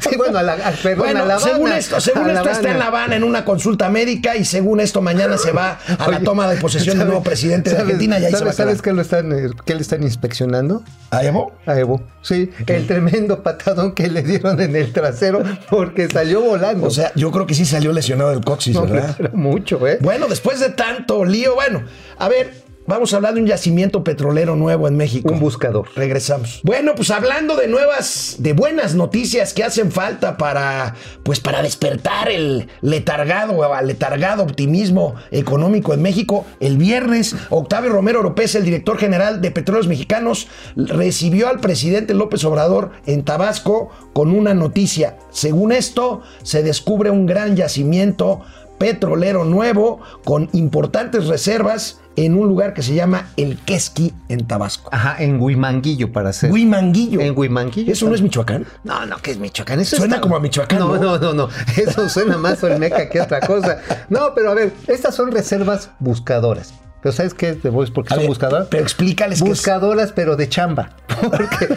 Sí, 0.00 0.16
bueno, 0.16 0.38
a 0.38 0.42
la, 0.42 0.52
a- 0.54 0.70
perdón, 0.72 0.98
Bueno, 0.98 1.22
a 1.22 1.26
La 1.26 1.34
Habana. 1.34 1.52
según 1.52 1.72
esto, 1.72 2.00
según 2.00 2.30
esto 2.30 2.48
está 2.50 2.70
en. 2.70 2.78
La 2.78 2.86
Habana 2.86 3.16
en 3.16 3.24
una 3.24 3.44
consulta 3.44 3.88
médica 3.90 4.36
y 4.36 4.44
según 4.44 4.80
esto 4.80 5.00
mañana 5.02 5.36
se 5.38 5.52
va 5.52 5.78
a 5.98 6.08
la 6.10 6.20
toma 6.20 6.48
de 6.48 6.56
posesión 6.58 6.96
del 6.98 6.98
¿sabes- 6.98 7.06
nuevo 7.08 7.22
presidente 7.22 7.70
de 7.70 7.78
Argentina 7.78 8.18
y 8.18 8.24
ahí 8.26 8.32
se 8.32 8.44
va 8.44 8.50
a 8.50 8.52
¿Sabes, 8.52 8.56
¿sabes 8.56 8.82
qué, 8.82 8.92
lo 8.92 9.02
están, 9.02 9.32
eh, 9.32 9.50
qué 9.64 9.74
le 9.74 9.82
están 9.82 10.02
inspeccionando? 10.02 10.82
¿A 11.10 11.24
Evo? 11.24 11.52
A 11.66 11.78
Evo. 11.78 12.02
Sí, 12.22 12.50
el 12.66 12.86
tremendo 12.86 13.42
patadón 13.42 13.92
que 13.92 14.08
le 14.08 14.22
dieron 14.22 14.60
en 14.60 14.76
el 14.76 14.92
trasero 14.92 15.42
porque 15.70 16.08
salió 16.08 16.40
volando. 16.42 16.86
O 16.86 16.90
sea, 16.90 17.12
yo 17.14 17.30
creo 17.30 17.46
que 17.46 17.54
sí 17.54 17.64
salió 17.64 17.92
lesionado 17.92 18.30
del 18.30 18.44
coxis, 18.44 18.74
No, 18.74 18.86
¿verdad? 18.86 19.14
pero 19.16 19.30
mucho, 19.32 19.86
¿eh? 19.86 19.98
Bueno, 20.00 20.26
después 20.28 20.60
de 20.60 20.70
tanto 20.70 21.24
lío, 21.24 21.54
bueno, 21.54 21.82
a 22.18 22.28
ver, 22.28 22.67
vamos 22.88 23.12
a 23.12 23.16
hablar 23.16 23.34
de 23.34 23.40
un 23.40 23.46
yacimiento 23.46 24.02
petrolero 24.02 24.56
nuevo 24.56 24.88
en 24.88 24.96
México. 24.96 25.32
Un 25.32 25.38
buscador. 25.38 25.88
Regresamos. 25.94 26.60
Bueno, 26.64 26.94
pues 26.96 27.10
hablando 27.10 27.54
de 27.54 27.68
nuevas, 27.68 28.36
de 28.38 28.54
buenas 28.54 28.94
noticias 28.94 29.52
que 29.52 29.62
hacen 29.62 29.92
falta 29.92 30.36
para, 30.36 30.94
pues 31.22 31.38
para 31.38 31.62
despertar 31.62 32.30
el 32.30 32.68
letargado 32.80 33.52
o 33.52 33.62
aletargado 33.62 34.42
optimismo 34.42 35.14
económico 35.30 35.92
en 35.92 36.02
México, 36.02 36.46
el 36.60 36.78
viernes 36.78 37.36
Octavio 37.50 37.92
Romero 37.92 38.20
Oropesa, 38.20 38.58
el 38.58 38.64
director 38.64 38.98
general 38.98 39.40
de 39.40 39.50
Petróleos 39.50 39.86
Mexicanos, 39.86 40.48
recibió 40.74 41.48
al 41.48 41.60
presidente 41.60 42.14
López 42.14 42.42
Obrador 42.44 42.92
en 43.06 43.22
Tabasco 43.22 43.90
con 44.14 44.30
una 44.30 44.54
noticia. 44.54 45.18
Según 45.30 45.72
esto, 45.72 46.22
se 46.42 46.62
descubre 46.62 47.10
un 47.10 47.26
gran 47.26 47.54
yacimiento 47.54 48.40
petrolero 48.78 49.44
nuevo 49.44 50.00
con 50.24 50.48
importantes 50.52 51.26
reservas 51.26 52.00
en 52.16 52.36
un 52.36 52.48
lugar 52.48 52.74
que 52.74 52.82
se 52.82 52.94
llama 52.94 53.28
El 53.36 53.58
Quesqui 53.58 54.12
en 54.28 54.46
Tabasco. 54.46 54.88
Ajá, 54.92 55.16
en 55.22 55.40
Huimanguillo 55.40 56.12
para 56.12 56.30
hacer. 56.30 56.50
Huimanguillo. 56.50 57.20
En 57.20 57.36
Huimanguillo. 57.38 57.92
¿Eso 57.92 58.08
no 58.08 58.14
es 58.14 58.22
Michoacán? 58.22 58.66
No, 58.82 59.06
no, 59.06 59.18
que 59.18 59.30
es 59.30 59.38
Michoacán. 59.38 59.78
Eso 59.80 59.96
Suena 59.96 60.16
está- 60.16 60.22
como 60.22 60.34
a 60.36 60.40
Michoacán, 60.40 60.80
No, 60.80 60.96
¿no? 60.96 61.00
no, 61.00 61.18
no, 61.18 61.32
no. 61.32 61.48
Eso 61.76 62.08
suena 62.08 62.36
más 62.36 62.62
olmeca 62.64 63.08
que 63.08 63.20
otra 63.20 63.40
cosa. 63.40 63.80
No, 64.08 64.34
pero 64.34 64.50
a 64.50 64.54
ver, 64.54 64.72
estas 64.88 65.14
son 65.14 65.30
reservas 65.30 65.90
buscadoras. 66.00 66.74
Pero 67.00 67.12
¿sabes 67.12 67.32
qué? 67.34 67.52
Te 67.52 67.68
voy 67.68 67.88
por 67.92 68.04
qué 68.04 68.08
A 68.14 68.16
son 68.16 68.22
ver, 68.22 68.28
buscadoras? 68.30 68.66
pero 68.68 68.82
explícales 68.82 69.40
es. 69.40 69.46
Buscadoras, 69.46 70.10
pero 70.10 70.34
de 70.34 70.48
chamba. 70.48 70.96
Porque 71.20 71.68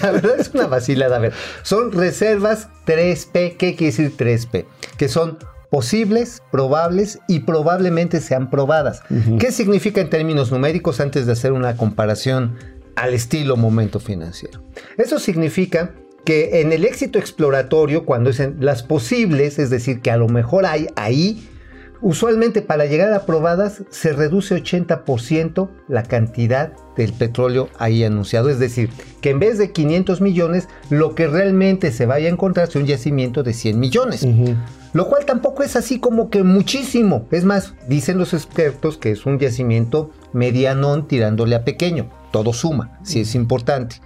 la 0.00 0.12
verdad 0.12 0.38
es 0.38 0.52
una 0.54 0.68
vacilada. 0.68 1.16
A 1.16 1.18
ver, 1.18 1.32
son 1.62 1.90
reservas 1.90 2.68
3P. 2.86 3.56
¿Qué 3.56 3.74
quiere 3.74 3.86
decir 3.86 4.16
3P? 4.16 4.66
Que 4.96 5.08
son 5.08 5.38
posibles, 5.70 6.42
probables 6.50 7.18
y 7.28 7.40
probablemente 7.40 8.20
sean 8.20 8.50
probadas. 8.50 9.02
¿Qué 9.38 9.52
significa 9.52 10.00
en 10.00 10.10
términos 10.10 10.50
numéricos 10.50 11.00
antes 11.00 11.26
de 11.26 11.32
hacer 11.32 11.52
una 11.52 11.76
comparación 11.76 12.56
al 12.96 13.14
estilo 13.14 13.56
momento 13.56 14.00
financiero? 14.00 14.62
Eso 14.96 15.18
significa 15.18 15.94
que 16.24 16.60
en 16.60 16.72
el 16.72 16.84
éxito 16.84 17.18
exploratorio, 17.18 18.04
cuando 18.04 18.30
dicen 18.30 18.56
las 18.60 18.82
posibles, 18.82 19.58
es 19.58 19.70
decir, 19.70 20.00
que 20.00 20.10
a 20.10 20.16
lo 20.16 20.28
mejor 20.28 20.66
hay 20.66 20.88
ahí, 20.96 21.48
usualmente 22.00 22.62
para 22.62 22.86
llegar 22.86 23.12
a 23.12 23.26
probadas 23.26 23.82
se 23.90 24.12
reduce 24.12 24.54
80% 24.54 25.68
la 25.88 26.02
cantidad 26.02 26.72
del 26.96 27.12
petróleo 27.12 27.68
ahí 27.78 28.04
anunciado. 28.04 28.50
Es 28.50 28.58
decir, 28.58 28.90
que 29.20 29.30
en 29.30 29.38
vez 29.38 29.58
de 29.58 29.72
500 29.72 30.20
millones, 30.20 30.68
lo 30.90 31.14
que 31.14 31.26
realmente 31.26 31.92
se 31.92 32.06
vaya 32.06 32.28
a 32.28 32.32
encontrar 32.32 32.68
es 32.68 32.76
un 32.76 32.86
yacimiento 32.86 33.42
de 33.42 33.52
100 33.54 33.78
millones. 33.78 34.26
Lo 34.92 35.06
cual 35.06 35.24
tampoco 35.26 35.62
es 35.62 35.76
así 35.76 36.00
como 36.00 36.30
que 36.30 36.42
muchísimo. 36.42 37.26
Es 37.30 37.44
más, 37.44 37.74
dicen 37.88 38.18
los 38.18 38.34
expertos 38.34 38.96
que 38.96 39.10
es 39.10 39.26
un 39.26 39.38
yacimiento 39.38 40.10
medianón 40.32 41.06
tirándole 41.06 41.54
a 41.54 41.64
pequeño. 41.64 42.10
Todo 42.32 42.52
suma, 42.52 42.98
si 43.02 43.20
es 43.20 43.34
importante. 43.34 44.00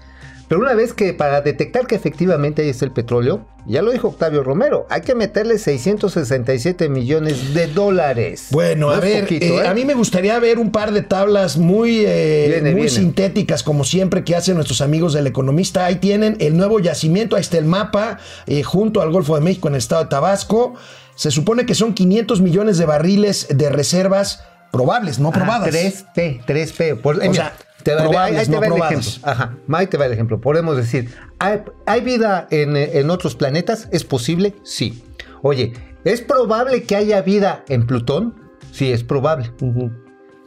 Pero 0.52 0.60
una 0.60 0.74
vez 0.74 0.92
que 0.92 1.14
para 1.14 1.40
detectar 1.40 1.86
que 1.86 1.94
efectivamente 1.94 2.60
ahí 2.60 2.68
es 2.68 2.82
el 2.82 2.90
petróleo, 2.90 3.46
ya 3.64 3.80
lo 3.80 3.90
dijo 3.90 4.08
Octavio 4.08 4.42
Romero, 4.42 4.86
hay 4.90 5.00
que 5.00 5.14
meterle 5.14 5.56
667 5.56 6.90
millones 6.90 7.54
de 7.54 7.68
dólares. 7.68 8.48
Bueno, 8.50 8.88
No 8.88 8.92
a 8.92 9.00
ver, 9.00 9.22
poquito, 9.22 9.46
eh, 9.46 9.56
¿eh? 9.62 9.66
a 9.66 9.72
mí 9.72 9.86
me 9.86 9.94
gustaría 9.94 10.38
ver 10.40 10.58
un 10.58 10.70
par 10.70 10.92
de 10.92 11.00
tablas 11.00 11.56
muy, 11.56 12.04
eh, 12.06 12.48
Viene, 12.48 12.72
muy 12.72 12.82
viene. 12.82 12.90
sintéticas, 12.90 13.62
como 13.62 13.82
siempre 13.84 14.24
que 14.24 14.36
hacen 14.36 14.56
nuestros 14.56 14.82
amigos 14.82 15.14
del 15.14 15.26
Economista. 15.26 15.86
Ahí 15.86 15.96
tienen 15.96 16.36
el 16.38 16.54
nuevo 16.54 16.80
yacimiento, 16.80 17.36
ahí 17.36 17.40
está 17.40 17.56
el 17.56 17.64
mapa, 17.64 18.18
eh, 18.46 18.62
junto 18.62 19.00
al 19.00 19.10
Golfo 19.10 19.34
de 19.36 19.40
México 19.40 19.68
en 19.68 19.74
el 19.74 19.78
estado 19.78 20.02
de 20.04 20.10
Tabasco. 20.10 20.74
Se 21.14 21.30
supone 21.30 21.64
que 21.64 21.74
son 21.74 21.94
500 21.94 22.42
millones 22.42 22.76
de 22.76 22.84
barriles 22.84 23.46
de 23.48 23.70
reservas 23.70 24.44
probables, 24.70 25.18
no 25.18 25.28
Ah, 25.28 25.32
probadas. 25.32 25.70
3P, 25.70 26.42
3P. 26.46 26.96
Por- 26.96 27.22
eh, 27.24 27.28
O 27.28 27.30
mira, 27.30 27.44
sea, 27.44 27.56
te 27.82 27.94
va- 27.94 28.02
probables, 28.02 28.40
ahí 28.40 28.46
te 28.46 28.52
no 28.52 28.60
va 28.60 28.66
el 28.66 28.72
ejemplo. 28.82 29.10
Ajá, 29.30 29.56
ahí 29.72 29.86
te 29.86 29.96
va 29.98 30.06
el 30.06 30.12
ejemplo. 30.12 30.40
Podemos 30.40 30.76
decir, 30.76 31.10
¿hay, 31.38 31.62
hay 31.86 32.00
vida 32.00 32.46
en, 32.50 32.76
en 32.76 33.10
otros 33.10 33.34
planetas? 33.36 33.88
¿Es 33.92 34.04
posible? 34.04 34.54
Sí. 34.62 35.04
Oye, 35.42 35.72
¿es 36.04 36.20
probable 36.20 36.84
que 36.84 36.96
haya 36.96 37.20
vida 37.22 37.64
en 37.68 37.86
Plutón? 37.86 38.34
Sí, 38.72 38.92
es 38.92 39.04
probable. 39.04 39.52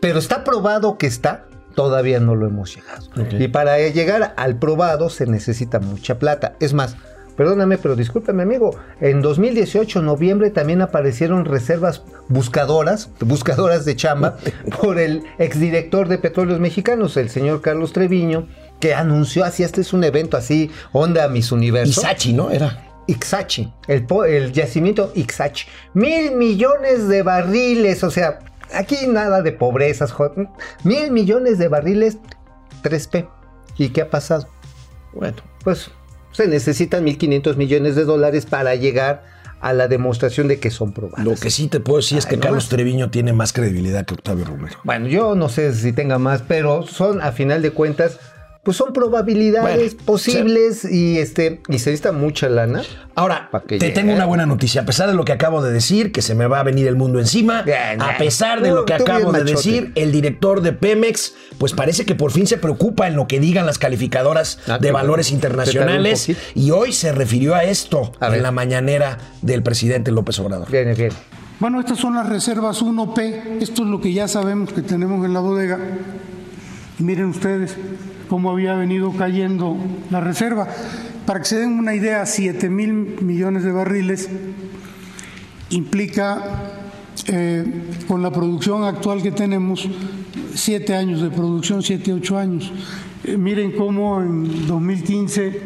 Pero 0.01 0.20
está 0.20 0.44
probado 0.44 0.98
que 0.98 1.08
está. 1.08 1.48
todavía 1.75 2.20
no 2.22 2.36
lo 2.36 2.48
hemos 2.48 2.74
llegado. 2.75 3.10
Y 3.38 3.50
para 3.50 3.77
llegar 3.89 4.34
al 4.38 4.58
probado 4.60 5.10
se 5.10 5.25
necesita 5.25 5.80
mucha 5.82 6.18
plata. 6.20 6.56
Es 6.62 6.74
más, 6.74 6.96
perdóname, 7.36 7.77
pero 7.77 7.96
discúlpame 7.96 8.44
amigo, 8.44 8.75
en 9.01 9.22
2018, 9.22 10.01
noviembre, 10.01 10.50
también 10.51 10.82
aparecieron 10.82 11.46
reservas 11.46 12.04
buscadoras, 12.27 13.10
buscadoras 13.20 13.86
de 13.86 13.96
chamba, 13.96 14.38
por 14.82 15.00
el 15.00 15.24
exdirector 15.38 16.08
de 16.08 16.18
Petróleos 16.18 16.60
Mexicanos, 16.60 17.18
el 17.18 17.30
señor 17.30 17.62
Carlos 17.62 17.94
Treviño, 17.94 18.48
que 18.80 18.94
anunció 18.94 19.46
así, 19.46 19.63
este 19.63 19.82
es 19.82 19.94
un 19.94 20.04
evento 20.04 20.38
así, 20.38 20.72
onda 20.92 21.27
Miss 21.27 21.51
Universo. 21.51 22.01
Isachi, 22.01 22.34
¿no? 22.34 22.51
Era. 22.51 22.82
Ixachi, 23.08 23.72
el, 23.88 24.08
el 24.27 24.51
yacimiento 24.51 25.12
Ixachi. 25.13 25.68
Mil 25.94 26.32
millones 26.32 27.08
de 27.08 27.22
barriles, 27.22 28.04
o 28.04 28.10
sea, 28.10 28.39
aquí 28.74 29.08
nada 29.08 29.42
de 29.42 29.51
pobrezas, 29.51 30.13
mil 30.84 31.12
millones 31.12 31.60
de 31.60 31.68
barriles, 31.68 32.18
3P. 32.84 33.27
¿Y 33.77 33.89
qué 33.89 34.01
ha 34.01 34.10
pasado? 34.10 34.48
Bueno. 35.13 35.38
Pues 35.63 35.89
se 36.36 36.48
necesitan 36.48 37.06
1.500 37.06 37.56
millones 37.56 37.96
de 37.96 38.04
dólares 38.04 38.46
para 38.46 38.75
llegar 38.75 39.24
a 39.62 39.72
la 39.72 39.88
demostración 39.88 40.50
de 40.50 40.60
que 40.60 40.70
son 40.70 40.92
probadas. 40.92 41.25
Lo 41.25 41.36
que 41.36 41.50
sí 41.50 41.68
te 41.68 41.80
puedo 41.80 41.98
decir 41.98 42.18
es 42.18 42.25
que 42.25 42.36
no 42.36 42.44
Carlos 42.44 42.65
más. 42.65 42.70
Treviño 42.70 43.10
tiene 43.10 43.32
más 43.32 43.54
credibilidad 43.54 44.06
que 44.06 44.15
Octavio 44.15 44.44
Romero. 44.44 44.77
Bueno, 44.84 45.08
yo 45.08 45.36
no 45.36 45.48
sé 45.48 45.74
si 45.74 45.94
tenga 45.94 46.20
más, 46.20 46.42
pero 46.42 46.86
son 46.86 47.22
a 47.22 47.32
final 47.32 47.62
de 47.62 47.72
cuentas, 47.72 48.20
pues 48.65 48.75
son 48.77 48.91
probabilidades 48.93 49.93
Bueno, 49.93 50.05
posibles 50.05 50.84
y 50.84 51.19
este 51.19 51.62
y 51.69 51.77
se 51.77 51.91
necesita 51.91 52.12
mucha 52.12 52.50
lana. 52.50 52.81
Ahora, 53.13 53.50
que 53.67 53.77
te 53.77 53.86
llegue. 53.86 53.93
tengo 53.93 54.12
una 54.12 54.25
buena 54.25 54.48
noticia. 54.48 54.81
A 54.81 54.86
pesar 54.86 55.07
de 55.07 55.13
lo 55.13 55.24
que 55.24 55.31
acabo 55.31 55.62
de 55.62 55.72
decir, 55.72 56.12
que 56.12 56.24
se 56.24 56.34
me 56.34 56.48
va 56.48 56.60
a 56.60 56.63
venir 56.63 56.88
el 56.88 56.95
mundo 56.95 57.19
encima, 57.19 57.62
Bien, 57.62 58.01
a 58.01 58.05
bien. 58.07 58.17
pesar 58.17 58.62
de 58.62 58.69
Tú- 58.69 58.75
lo 58.75 58.86
que 58.86 58.95
acabo 58.95 59.19
bien 59.19 59.31
de 59.31 59.39
machote. 59.43 59.51
decir, 59.51 59.91
el 59.93 60.12
director 60.12 60.62
de 60.62 60.74
Pemex, 60.74 61.36
pues 61.60 61.74
parece 61.74 62.05
que 62.05 62.15
por 62.15 62.31
fin 62.31 62.48
se 62.48 62.57
preocupa 62.57 63.07
en 63.07 63.15
lo 63.15 63.27
que 63.27 63.39
digan 63.39 63.67
las 63.67 63.77
calificadoras 63.77 64.57
Ah, 64.67 64.79
de 64.79 64.91
valores 64.91 65.27
bueno. 65.29 65.36
internacionales. 65.38 66.31
Y 66.55 66.72
hoy 66.72 66.91
se 66.91 67.12
refirió 67.12 67.53
a 67.53 67.63
esto 67.63 68.12
A 68.19 68.25
en 68.25 68.31
ver. 68.34 68.41
la 68.41 68.51
mañanera 68.51 69.19
del 69.43 69.62
presidente 69.62 70.12
López 70.12 70.39
Obrador. 70.39 70.72
Viene, 70.72 70.95
viene. 70.95 71.13
Bueno, 71.60 71.79
estas 71.79 72.00
son 72.00 72.15
las 72.15 72.27
reservas 72.27 72.81
1P. 72.81 73.60
Esto 73.62 73.84
es 73.84 73.88
lo 73.89 74.01
que 74.01 74.12
ya 74.12 74.27
sabemos 74.27 74.74
que 74.74 74.81
tenemos 74.81 75.24
en 75.24 75.34
la 75.34 75.39
bodega. 75.39 75.77
Y 77.00 77.03
miren 77.03 77.25
ustedes 77.25 77.75
cómo 78.27 78.51
había 78.51 78.75
venido 78.75 79.12
cayendo 79.12 79.77
la 80.10 80.22
reserva. 80.22 80.67
Para 81.25 81.39
que 81.39 81.46
se 81.46 81.60
den 81.60 81.79
una 81.79 81.96
idea, 81.96 82.25
7 82.25 82.70
mil 82.70 82.91
millones 83.22 83.63
de 83.63 83.72
barriles 83.72 84.29
implica, 85.70 86.44
eh, 87.27 87.65
con 88.08 88.22
la 88.22 88.32
producción 88.32 88.84
actual 88.84 89.22
que 89.24 89.32
tenemos, 89.32 89.88
siete 90.53 90.96
años 90.96 91.22
de 91.22 91.29
producción, 91.29 91.82
siete, 91.82 92.13
ocho 92.13 92.38
años. 92.38 92.72
Eh, 93.24 93.38
miren 93.38 93.72
cómo 93.72 94.22
en 94.22 94.67
2015 94.67 95.62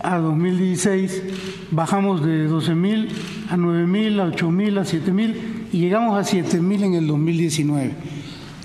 a 0.00 0.18
2016 0.18 1.22
bajamos 1.70 2.24
de 2.24 2.44
12 2.44 2.74
mil 2.74 3.08
a 3.50 3.56
9 3.56 3.86
mil, 3.86 4.20
a 4.20 4.24
8 4.26 4.50
mil, 4.50 4.78
a 4.78 4.84
7 4.84 5.12
mil 5.12 5.68
y 5.72 5.80
llegamos 5.80 6.18
a 6.18 6.24
7 6.24 6.60
mil 6.60 6.84
en 6.84 6.94
el 6.94 7.06
2019. 7.06 7.92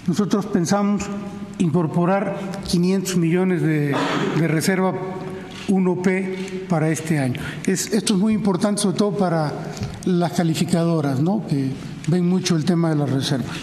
Nosotros 0.07 0.45
pensamos 0.45 1.03
incorporar 1.59 2.35
500 2.67 3.17
millones 3.17 3.61
de, 3.61 3.95
reserva 4.47 4.93
1P 5.67 6.67
para 6.67 6.89
este 6.89 7.19
año. 7.19 7.41
Es- 7.65 7.91
esto 7.93 8.13
es 8.15 8.19
muy 8.19 8.33
importante, 8.33 8.81
sobre 8.81 8.97
todo 8.97 9.11
para 9.11 9.51
las 10.05 10.31
calificadoras, 10.33 11.19
¿no? 11.19 11.45
que 11.47 11.71
ven 12.07 12.27
mucho 12.27 12.55
el 12.55 12.65
tema 12.65 12.89
de 12.89 12.95
las 12.97 13.09
reservas. 13.11 13.55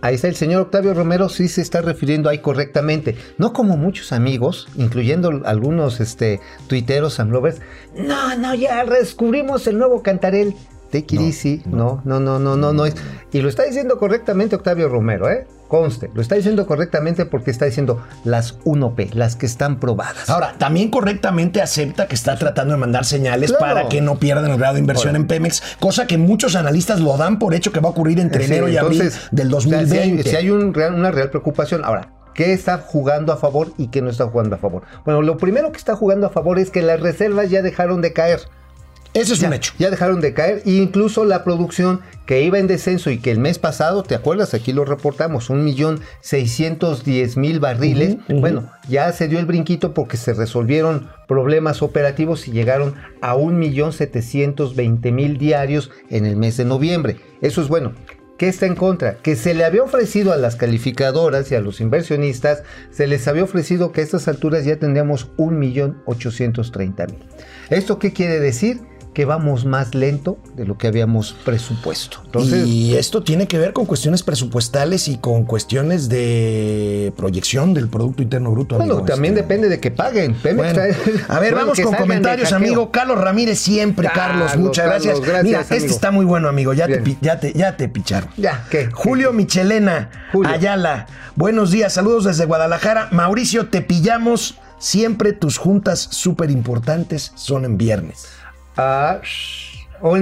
Ahí 0.00 0.16
está 0.16 0.28
el 0.28 0.34
señor 0.36 0.60
Octavio 0.60 0.92
Romero, 0.92 1.30
sí 1.30 1.48
se 1.48 1.62
está 1.62 1.80
refiriendo 1.80 2.28
ahí 2.28 2.40
correctamente. 2.40 3.16
No 3.38 3.54
como 3.54 3.78
muchos 3.78 4.12
amigos, 4.12 4.68
incluyendo 4.76 5.30
algunos 5.46 5.98
este, 5.98 6.40
tuiteros 6.66 7.20
and 7.20 7.32
lovers. 7.32 7.60
No, 7.96 8.36
no, 8.36 8.54
ya 8.54 8.84
descubrimos 8.84 9.66
el 9.66 9.78
nuevo 9.78 10.02
cantarel. 10.02 10.54
Take 11.00 11.16
it 11.16 11.20
easy. 11.20 11.62
No, 11.66 12.00
no, 12.04 12.20
no, 12.20 12.38
no, 12.38 12.56
no, 12.56 12.72
no 12.72 12.86
es. 12.86 12.94
Y 13.32 13.40
lo 13.42 13.48
está 13.48 13.64
diciendo 13.64 13.98
correctamente 13.98 14.54
Octavio 14.56 14.88
Romero, 14.88 15.28
¿eh? 15.28 15.46
Conste, 15.66 16.10
lo 16.14 16.20
está 16.22 16.36
diciendo 16.36 16.66
correctamente 16.66 17.26
porque 17.26 17.50
está 17.50 17.64
diciendo 17.64 18.00
las 18.22 18.60
1P, 18.64 19.12
las 19.14 19.34
que 19.34 19.46
están 19.46 19.80
probadas. 19.80 20.30
Ahora, 20.30 20.54
también 20.58 20.90
correctamente 20.90 21.60
acepta 21.60 22.06
que 22.06 22.14
está 22.14 22.36
tratando 22.36 22.74
de 22.74 22.78
mandar 22.80 23.04
señales 23.04 23.50
Claro. 23.50 23.74
para 23.74 23.88
que 23.88 24.00
no 24.00 24.16
pierdan 24.20 24.50
el 24.50 24.56
grado 24.58 24.74
de 24.74 24.80
inversión 24.80 25.08
Ahora. 25.16 25.20
en 25.22 25.26
Pemex, 25.26 25.62
cosa 25.80 26.06
que 26.06 26.16
muchos 26.16 26.54
analistas 26.54 27.00
lo 27.00 27.16
dan 27.16 27.38
por 27.40 27.54
hecho 27.54 27.72
que 27.72 27.80
va 27.80 27.88
a 27.88 27.92
ocurrir 27.92 28.20
entre 28.20 28.44
Sí, 28.44 28.52
enero 28.52 28.68
y 28.68 28.76
abril 28.76 29.10
del 29.32 29.54
o 29.54 29.60
sea, 29.60 29.78
2020. 29.80 30.22
si 30.22 30.28
hay, 30.28 30.30
si 30.32 30.36
hay 30.36 30.50
un 30.50 30.72
real- 30.74 30.94
una 30.94 31.10
real 31.10 31.30
preocupación. 31.30 31.84
Ahora, 31.84 32.12
¿qué 32.34 32.52
está 32.52 32.78
jugando 32.78 33.32
a 33.32 33.36
favor 33.38 33.72
y 33.76 33.88
qué 33.88 34.00
no 34.00 34.10
está 34.10 34.26
jugando 34.28 34.54
a 34.54 34.58
favor? 34.58 34.82
Bueno, 35.04 35.22
lo 35.22 35.38
primero 35.38 35.72
que 35.72 35.78
está 35.78 35.96
jugando 35.96 36.26
a 36.28 36.30
favor 36.30 36.58
es 36.60 36.70
que 36.70 36.82
las 36.82 37.00
reservas 37.00 37.50
ya 37.50 37.62
dejaron 37.62 38.00
de 38.00 38.12
caer. 38.12 38.40
Ese 39.14 39.34
es 39.34 39.38
ya, 39.38 39.46
un 39.48 39.54
hecho. 39.54 39.72
Ya 39.78 39.90
dejaron 39.90 40.20
de 40.20 40.34
caer. 40.34 40.62
E 40.66 40.72
incluso 40.72 41.24
la 41.24 41.44
producción 41.44 42.00
que 42.26 42.42
iba 42.42 42.58
en 42.58 42.66
descenso 42.66 43.10
y 43.10 43.18
que 43.18 43.30
el 43.30 43.38
mes 43.38 43.58
pasado, 43.58 44.02
¿te 44.02 44.14
acuerdas? 44.14 44.54
Aquí 44.54 44.72
lo 44.72 44.84
reportamos, 44.84 45.50
un 45.50 45.64
millón 45.64 46.00
seiscientos 46.20 47.04
diez 47.04 47.36
mil 47.36 47.60
barriles. 47.60 48.16
Bueno, 48.28 48.70
ya 48.88 49.12
se 49.12 49.28
dio 49.28 49.38
el 49.38 49.46
brinquito 49.46 49.94
porque 49.94 50.16
se 50.16 50.34
resolvieron 50.34 51.08
problemas 51.28 51.80
operativos 51.80 52.48
y 52.48 52.52
llegaron 52.52 52.96
a 53.20 53.34
un 53.36 53.58
millón 53.58 53.92
setecientos 53.92 54.74
veinte 54.74 55.12
mil 55.12 55.38
diarios 55.38 55.90
en 56.10 56.26
el 56.26 56.36
mes 56.36 56.56
de 56.56 56.64
noviembre. 56.64 57.16
Eso 57.40 57.62
es 57.62 57.68
bueno. 57.68 57.92
¿Qué 58.36 58.48
está 58.48 58.66
en 58.66 58.74
contra? 58.74 59.18
Que 59.18 59.36
se 59.36 59.54
le 59.54 59.64
había 59.64 59.84
ofrecido 59.84 60.32
a 60.32 60.36
las 60.36 60.56
calificadoras 60.56 61.52
y 61.52 61.54
a 61.54 61.60
los 61.60 61.80
inversionistas, 61.80 62.64
se 62.90 63.06
les 63.06 63.28
había 63.28 63.44
ofrecido 63.44 63.92
que 63.92 64.00
a 64.00 64.04
estas 64.04 64.26
alturas 64.26 64.64
ya 64.64 64.76
tendríamos 64.76 65.30
un 65.36 65.60
millón 65.60 66.02
ochocientos 66.04 66.72
treinta 66.72 67.06
mil. 67.06 67.22
¿Esto 67.70 68.00
qué 68.00 68.12
quiere 68.12 68.40
decir? 68.40 68.80
Que 69.14 69.24
vamos 69.24 69.64
más 69.64 69.94
lento 69.94 70.38
de 70.56 70.66
lo 70.66 70.76
que 70.76 70.88
habíamos 70.88 71.36
presupuesto. 71.44 72.18
Entonces, 72.24 72.66
y 72.66 72.96
esto 72.96 73.22
tiene 73.22 73.46
que 73.46 73.58
ver 73.58 73.72
con 73.72 73.86
cuestiones 73.86 74.22
presupuestales 74.22 75.08
y 75.08 75.18
con 75.18 75.44
cuestiones 75.44 76.08
de 76.08 77.12
proyección 77.16 77.74
del 77.74 77.88
Producto 77.88 78.22
Interno 78.22 78.50
Bruto. 78.50 78.76
bueno, 78.76 78.94
amigo, 78.94 79.06
también 79.06 79.34
este. 79.34 79.42
depende 79.42 79.68
de 79.68 79.80
que 79.80 79.90
paguen. 79.90 80.36
Bueno, 80.42 80.80
a 81.28 81.38
ver, 81.38 81.54
vamos 81.54 81.78
con 81.80 81.94
comentarios, 81.94 82.52
amigo. 82.52 82.90
Carlos 82.90 83.18
Ramírez, 83.18 83.58
siempre, 83.58 84.08
Carlos. 84.12 84.50
Carlos, 84.50 84.66
muchas 84.66 84.84
Carlos, 84.86 85.04
gracias. 85.04 85.20
gracias, 85.20 85.44
Mira, 85.44 85.60
este 85.60 85.86
está 85.86 86.10
muy 86.10 86.24
bueno, 86.24 86.48
amigo. 86.48 86.72
Ya 86.72 86.86
te, 86.86 86.98
Bien. 86.98 87.18
ya, 87.20 87.38
te, 87.38 87.52
ya 87.52 87.76
te 87.76 87.88
picharon. 87.88 88.28
Ya, 88.36 88.66
¿qué? 88.70 88.90
Julio 88.92 89.32
Michelena, 89.32 90.10
Julio. 90.32 90.52
Ayala. 90.52 91.06
Buenos 91.36 91.70
días, 91.70 91.92
saludos 91.92 92.24
desde 92.24 92.44
Guadalajara. 92.46 93.08
Mauricio, 93.12 93.68
te 93.68 93.80
pillamos. 93.80 94.58
Siempre 94.78 95.32
tus 95.32 95.56
juntas 95.56 96.08
súper 96.10 96.50
importantes 96.50 97.32
son 97.36 97.64
en 97.64 97.78
viernes. 97.78 98.26
Ah, 98.76 99.20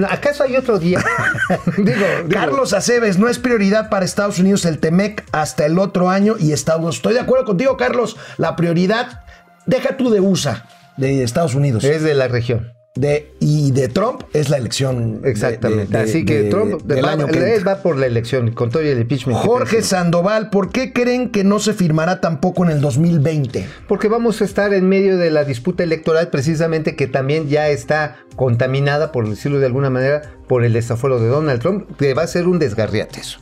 ¿acaso 0.09 0.45
hay 0.45 0.57
otro 0.57 0.79
día? 0.79 1.03
digo, 1.77 1.85
digo, 1.85 2.29
Carlos 2.31 2.73
Aceves, 2.73 3.19
no 3.19 3.29
es 3.29 3.39
prioridad 3.39 3.89
para 3.89 4.05
Estados 4.05 4.39
Unidos 4.39 4.65
el 4.65 4.79
TEMEC 4.79 5.25
hasta 5.33 5.67
el 5.67 5.79
otro 5.79 6.11
año 6.11 6.37
y 6.39 6.53
Estados 6.53 6.81
Unidos. 6.81 6.97
Estoy 6.97 7.15
de 7.15 7.21
acuerdo 7.21 7.47
contigo, 7.47 7.77
Carlos. 7.77 8.17
La 8.37 8.57
prioridad, 8.57 9.25
deja 9.67 9.97
tú 9.97 10.11
de 10.11 10.21
USA, 10.21 10.67
de 10.97 11.23
Estados 11.23 11.55
Unidos. 11.55 11.85
es 11.85 12.03
de 12.03 12.15
la 12.15 12.29
región. 12.29 12.73
De, 12.95 13.33
y 13.41 13.71
de 13.71 13.89
Trump 13.89 14.23
es 14.35 14.51
la 14.51 14.59
elección. 14.59 15.23
de- 15.23 15.31
Exactamente. 15.31 15.97
de- 15.97 16.03
Así 16.05 16.27
que 16.27 16.43
de- 16.43 16.51
Trump 16.51 16.83
del 16.83 17.03
va, 17.03 17.13
año 17.13 17.27
que 17.27 17.55
él 17.55 17.67
va 17.67 17.77
por 17.77 17.97
la 17.97 18.05
elección 18.05 18.51
con 18.53 18.69
todo 18.71 18.83
el 18.83 18.99
impeachment. 18.99 19.39
Jorge. 19.39 19.81
Sandoval, 19.81 20.51
¿por 20.51 20.71
qué 20.71 20.93
creen 20.93 21.31
que 21.31 21.43
no 21.43 21.59
se 21.59 21.73
firmará 21.73 22.21
tampoco 22.21 22.65
en 22.65 22.71
el 22.71 22.83
2020? 22.83 23.67
Porque 23.89 24.09
vamos 24.09 24.43
a 24.43 24.45
estar 24.45 24.75
en 24.75 24.91
medio 24.91 25.17
de 25.17 25.31
la 25.31 25.45
disputa 25.45 25.83
electoral 25.85 26.29
precisamente 26.29 26.95
que 26.95 27.07
también 27.07 27.49
ya 27.49 27.71
está 27.71 28.19
contaminada, 28.37 29.11
por 29.11 29.27
decirlo 29.27 29.59
de 29.59 29.67
alguna 29.67 29.89
manera, 29.89 30.35
por 30.47 30.63
el 30.63 30.75
desafuero 30.75 31.19
de 31.19 31.29
Donald 31.29 31.63
Trump, 31.63 31.97
que 31.99 32.13
va 32.13 32.25
a 32.25 32.27
ser 32.27 32.47
un 32.47 32.59
desgarriate 32.59 33.21
eso. 33.21 33.39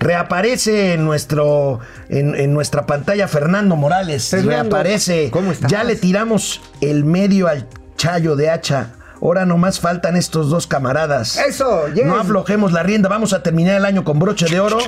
Reaparece 0.00 0.94
en, 0.94 1.04
nuestro, 1.04 1.80
en, 2.08 2.34
en 2.34 2.54
nuestra 2.54 2.86
pantalla 2.86 3.28
Fernando 3.28 3.76
Morales. 3.76 4.28
Fernando, 4.28 4.50
Reaparece. 4.76 5.28
¿cómo? 5.30 5.52
Ya 5.68 5.84
le 5.84 5.94
tiramos 5.96 6.60
el 6.80 7.04
medio 7.04 7.48
al 7.48 7.66
chayo 7.98 8.34
de 8.36 8.48
hacha. 8.48 8.92
Ahora 9.20 9.44
nomás 9.44 9.80
faltan 9.80 10.16
estos 10.16 10.48
dos 10.48 10.66
camaradas. 10.66 11.36
Eso, 11.36 11.88
yes. 11.88 12.06
No 12.06 12.18
aflojemos 12.18 12.72
la 12.72 12.82
rienda. 12.82 13.08
Vamos 13.08 13.32
a 13.34 13.42
terminar 13.42 13.76
el 13.76 13.84
año 13.84 14.04
con 14.04 14.18
broche 14.18 14.46
de 14.46 14.60
oro. 14.60 14.78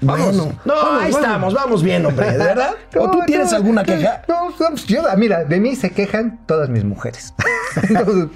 Vamos, 0.00 0.36
Bueno. 0.36 0.52
No, 0.64 0.74
vamos, 0.74 1.02
ahí 1.02 1.10
estamos. 1.10 1.54
Vamos 1.54 1.82
bien, 1.82 2.04
hombre. 2.04 2.32
¿De 2.32 2.38
verdad? 2.38 2.74
¿O 2.98 3.10
tú 3.10 3.20
tienes 3.26 3.50
no, 3.50 3.56
alguna 3.56 3.84
queja? 3.84 4.22
No, 4.28 4.50
no, 4.50 4.76
yo, 4.86 5.02
mira, 5.16 5.44
de 5.44 5.60
mí 5.60 5.74
se 5.74 5.90
quejan 5.90 6.40
todas 6.46 6.68
mis 6.68 6.84
mujeres. 6.84 7.32
Entonces, 7.88 8.28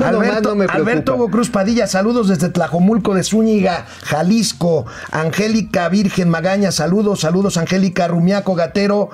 Alberto, 0.00 0.54
me 0.54 0.66
preocupa. 0.66 0.74
Alberto 0.74 1.14
Hugo 1.14 1.30
Cruz 1.30 1.50
Padilla, 1.50 1.86
saludos 1.86 2.28
desde 2.28 2.48
Tlajomulco 2.48 3.14
de 3.14 3.24
Zúñiga, 3.24 3.86
Jalisco. 4.04 4.86
Angélica 5.10 5.88
Virgen 5.88 6.28
Magaña, 6.28 6.72
saludos, 6.72 7.20
saludos 7.20 7.56
Angélica 7.56 8.08
Rumiaco 8.08 8.54
Gatero, 8.54 9.10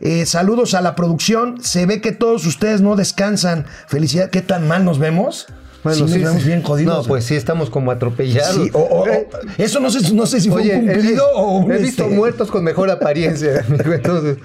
eh, 0.00 0.26
saludos 0.26 0.74
a 0.74 0.80
la 0.80 0.94
producción. 0.94 1.62
Se 1.62 1.86
ve 1.86 2.00
que 2.00 2.12
todos 2.12 2.46
ustedes 2.46 2.80
no 2.80 2.96
descansan. 2.96 3.66
Felicidad, 3.86 4.30
¿qué 4.30 4.42
tan 4.42 4.68
mal 4.68 4.84
nos 4.84 4.98
vemos? 4.98 5.46
Sí 5.96 6.02
nos 6.02 6.12
vemos 6.12 6.44
bien 6.44 6.62
jodidos. 6.62 6.98
No, 7.02 7.08
pues 7.08 7.24
sí, 7.24 7.34
estamos 7.36 7.70
como 7.70 7.90
atropellados. 7.90 8.54
Sí, 8.54 8.70
o- 8.72 8.78
o- 8.78 9.00
o- 9.02 9.06
Eh, 9.08 9.28
eso 9.58 9.80
no 9.80 9.90
sé, 9.90 10.12
no 10.14 10.26
sé 10.26 10.40
si 10.40 10.50
fue 10.50 10.62
un 10.62 10.86
cumplido 10.86 11.24
he, 11.30 11.34
o 11.34 11.56
un, 11.58 11.72
he 11.72 11.78
visto 11.78 12.04
este, 12.04 12.14
muertos 12.14 12.50
con 12.50 12.64
mejor 12.64 12.90
apariencia, 12.90 13.64
amigo. 13.68 13.92
Entonces, 13.92 14.36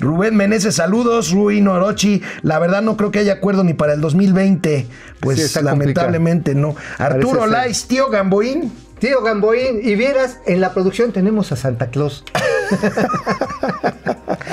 Rubén 0.00 0.36
Meneses, 0.36 0.74
saludos. 0.74 1.30
Rui 1.30 1.60
Orochi, 1.66 2.22
la 2.42 2.58
verdad 2.58 2.82
no 2.82 2.96
creo 2.96 3.10
que 3.10 3.18
haya 3.20 3.34
acuerdo 3.34 3.64
ni 3.64 3.74
para 3.74 3.92
el 3.94 4.00
2020. 4.00 4.86
Pues 5.20 5.60
lamentablemente 5.62 6.54
no. 6.54 6.74
Arturo. 6.98 7.46
Lais, 7.46 7.86
tío 7.86 8.08
Gamboín. 8.10 8.72
tío 8.98 9.20
Gamboín, 9.22 9.80
y 9.82 9.94
vieras, 9.96 10.38
en 10.46 10.60
la 10.60 10.72
producción 10.74 11.12
tenemos 11.12 11.50
a 11.52 11.56
Santa 11.56 11.88
Claus. 11.88 12.24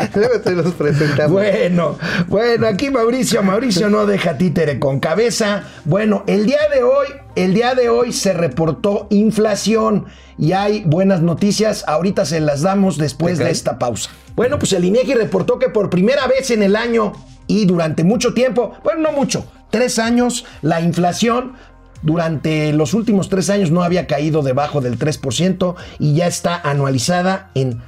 Luego 0.15 0.39
te 0.41 0.51
los 0.51 0.73
presentamos. 0.73 1.31
Bueno, 1.31 1.97
bueno, 2.27 2.67
aquí 2.67 2.89
Mauricio, 2.89 3.43
Mauricio 3.43 3.89
no 3.89 4.05
deja 4.05 4.37
títere 4.37 4.79
con 4.79 4.99
cabeza. 4.99 5.63
Bueno, 5.85 6.23
el 6.27 6.45
día 6.45 6.61
de 6.73 6.83
hoy, 6.83 7.07
el 7.35 7.53
día 7.53 7.75
de 7.75 7.89
hoy 7.89 8.11
se 8.11 8.33
reportó 8.33 9.07
inflación 9.09 10.05
y 10.37 10.53
hay 10.53 10.83
buenas 10.85 11.21
noticias. 11.21 11.83
Ahorita 11.87 12.25
se 12.25 12.39
las 12.39 12.61
damos 12.61 12.97
después 12.97 13.37
de 13.37 13.51
esta 13.51 13.77
pausa. 13.77 14.09
Bueno, 14.35 14.57
pues 14.57 14.73
el 14.73 14.85
INEGI 14.85 15.13
reportó 15.13 15.59
que 15.59 15.69
por 15.69 15.89
primera 15.89 16.27
vez 16.27 16.51
en 16.51 16.63
el 16.63 16.75
año 16.75 17.13
y 17.47 17.65
durante 17.65 18.03
mucho 18.03 18.33
tiempo, 18.33 18.73
bueno, 18.83 19.01
no 19.01 19.11
mucho, 19.11 19.45
tres 19.69 19.99
años, 19.99 20.45
la 20.61 20.81
inflación 20.81 21.53
durante 22.01 22.71
los 22.73 22.93
últimos 22.93 23.27
tres 23.29 23.49
años 23.49 23.71
no 23.71 23.83
había 23.83 24.07
caído 24.07 24.41
debajo 24.41 24.79
del 24.81 24.97
3% 24.97 25.75
y 25.99 26.13
ya 26.13 26.27
está 26.27 26.55
anualizada 26.55 27.51
en 27.55 27.81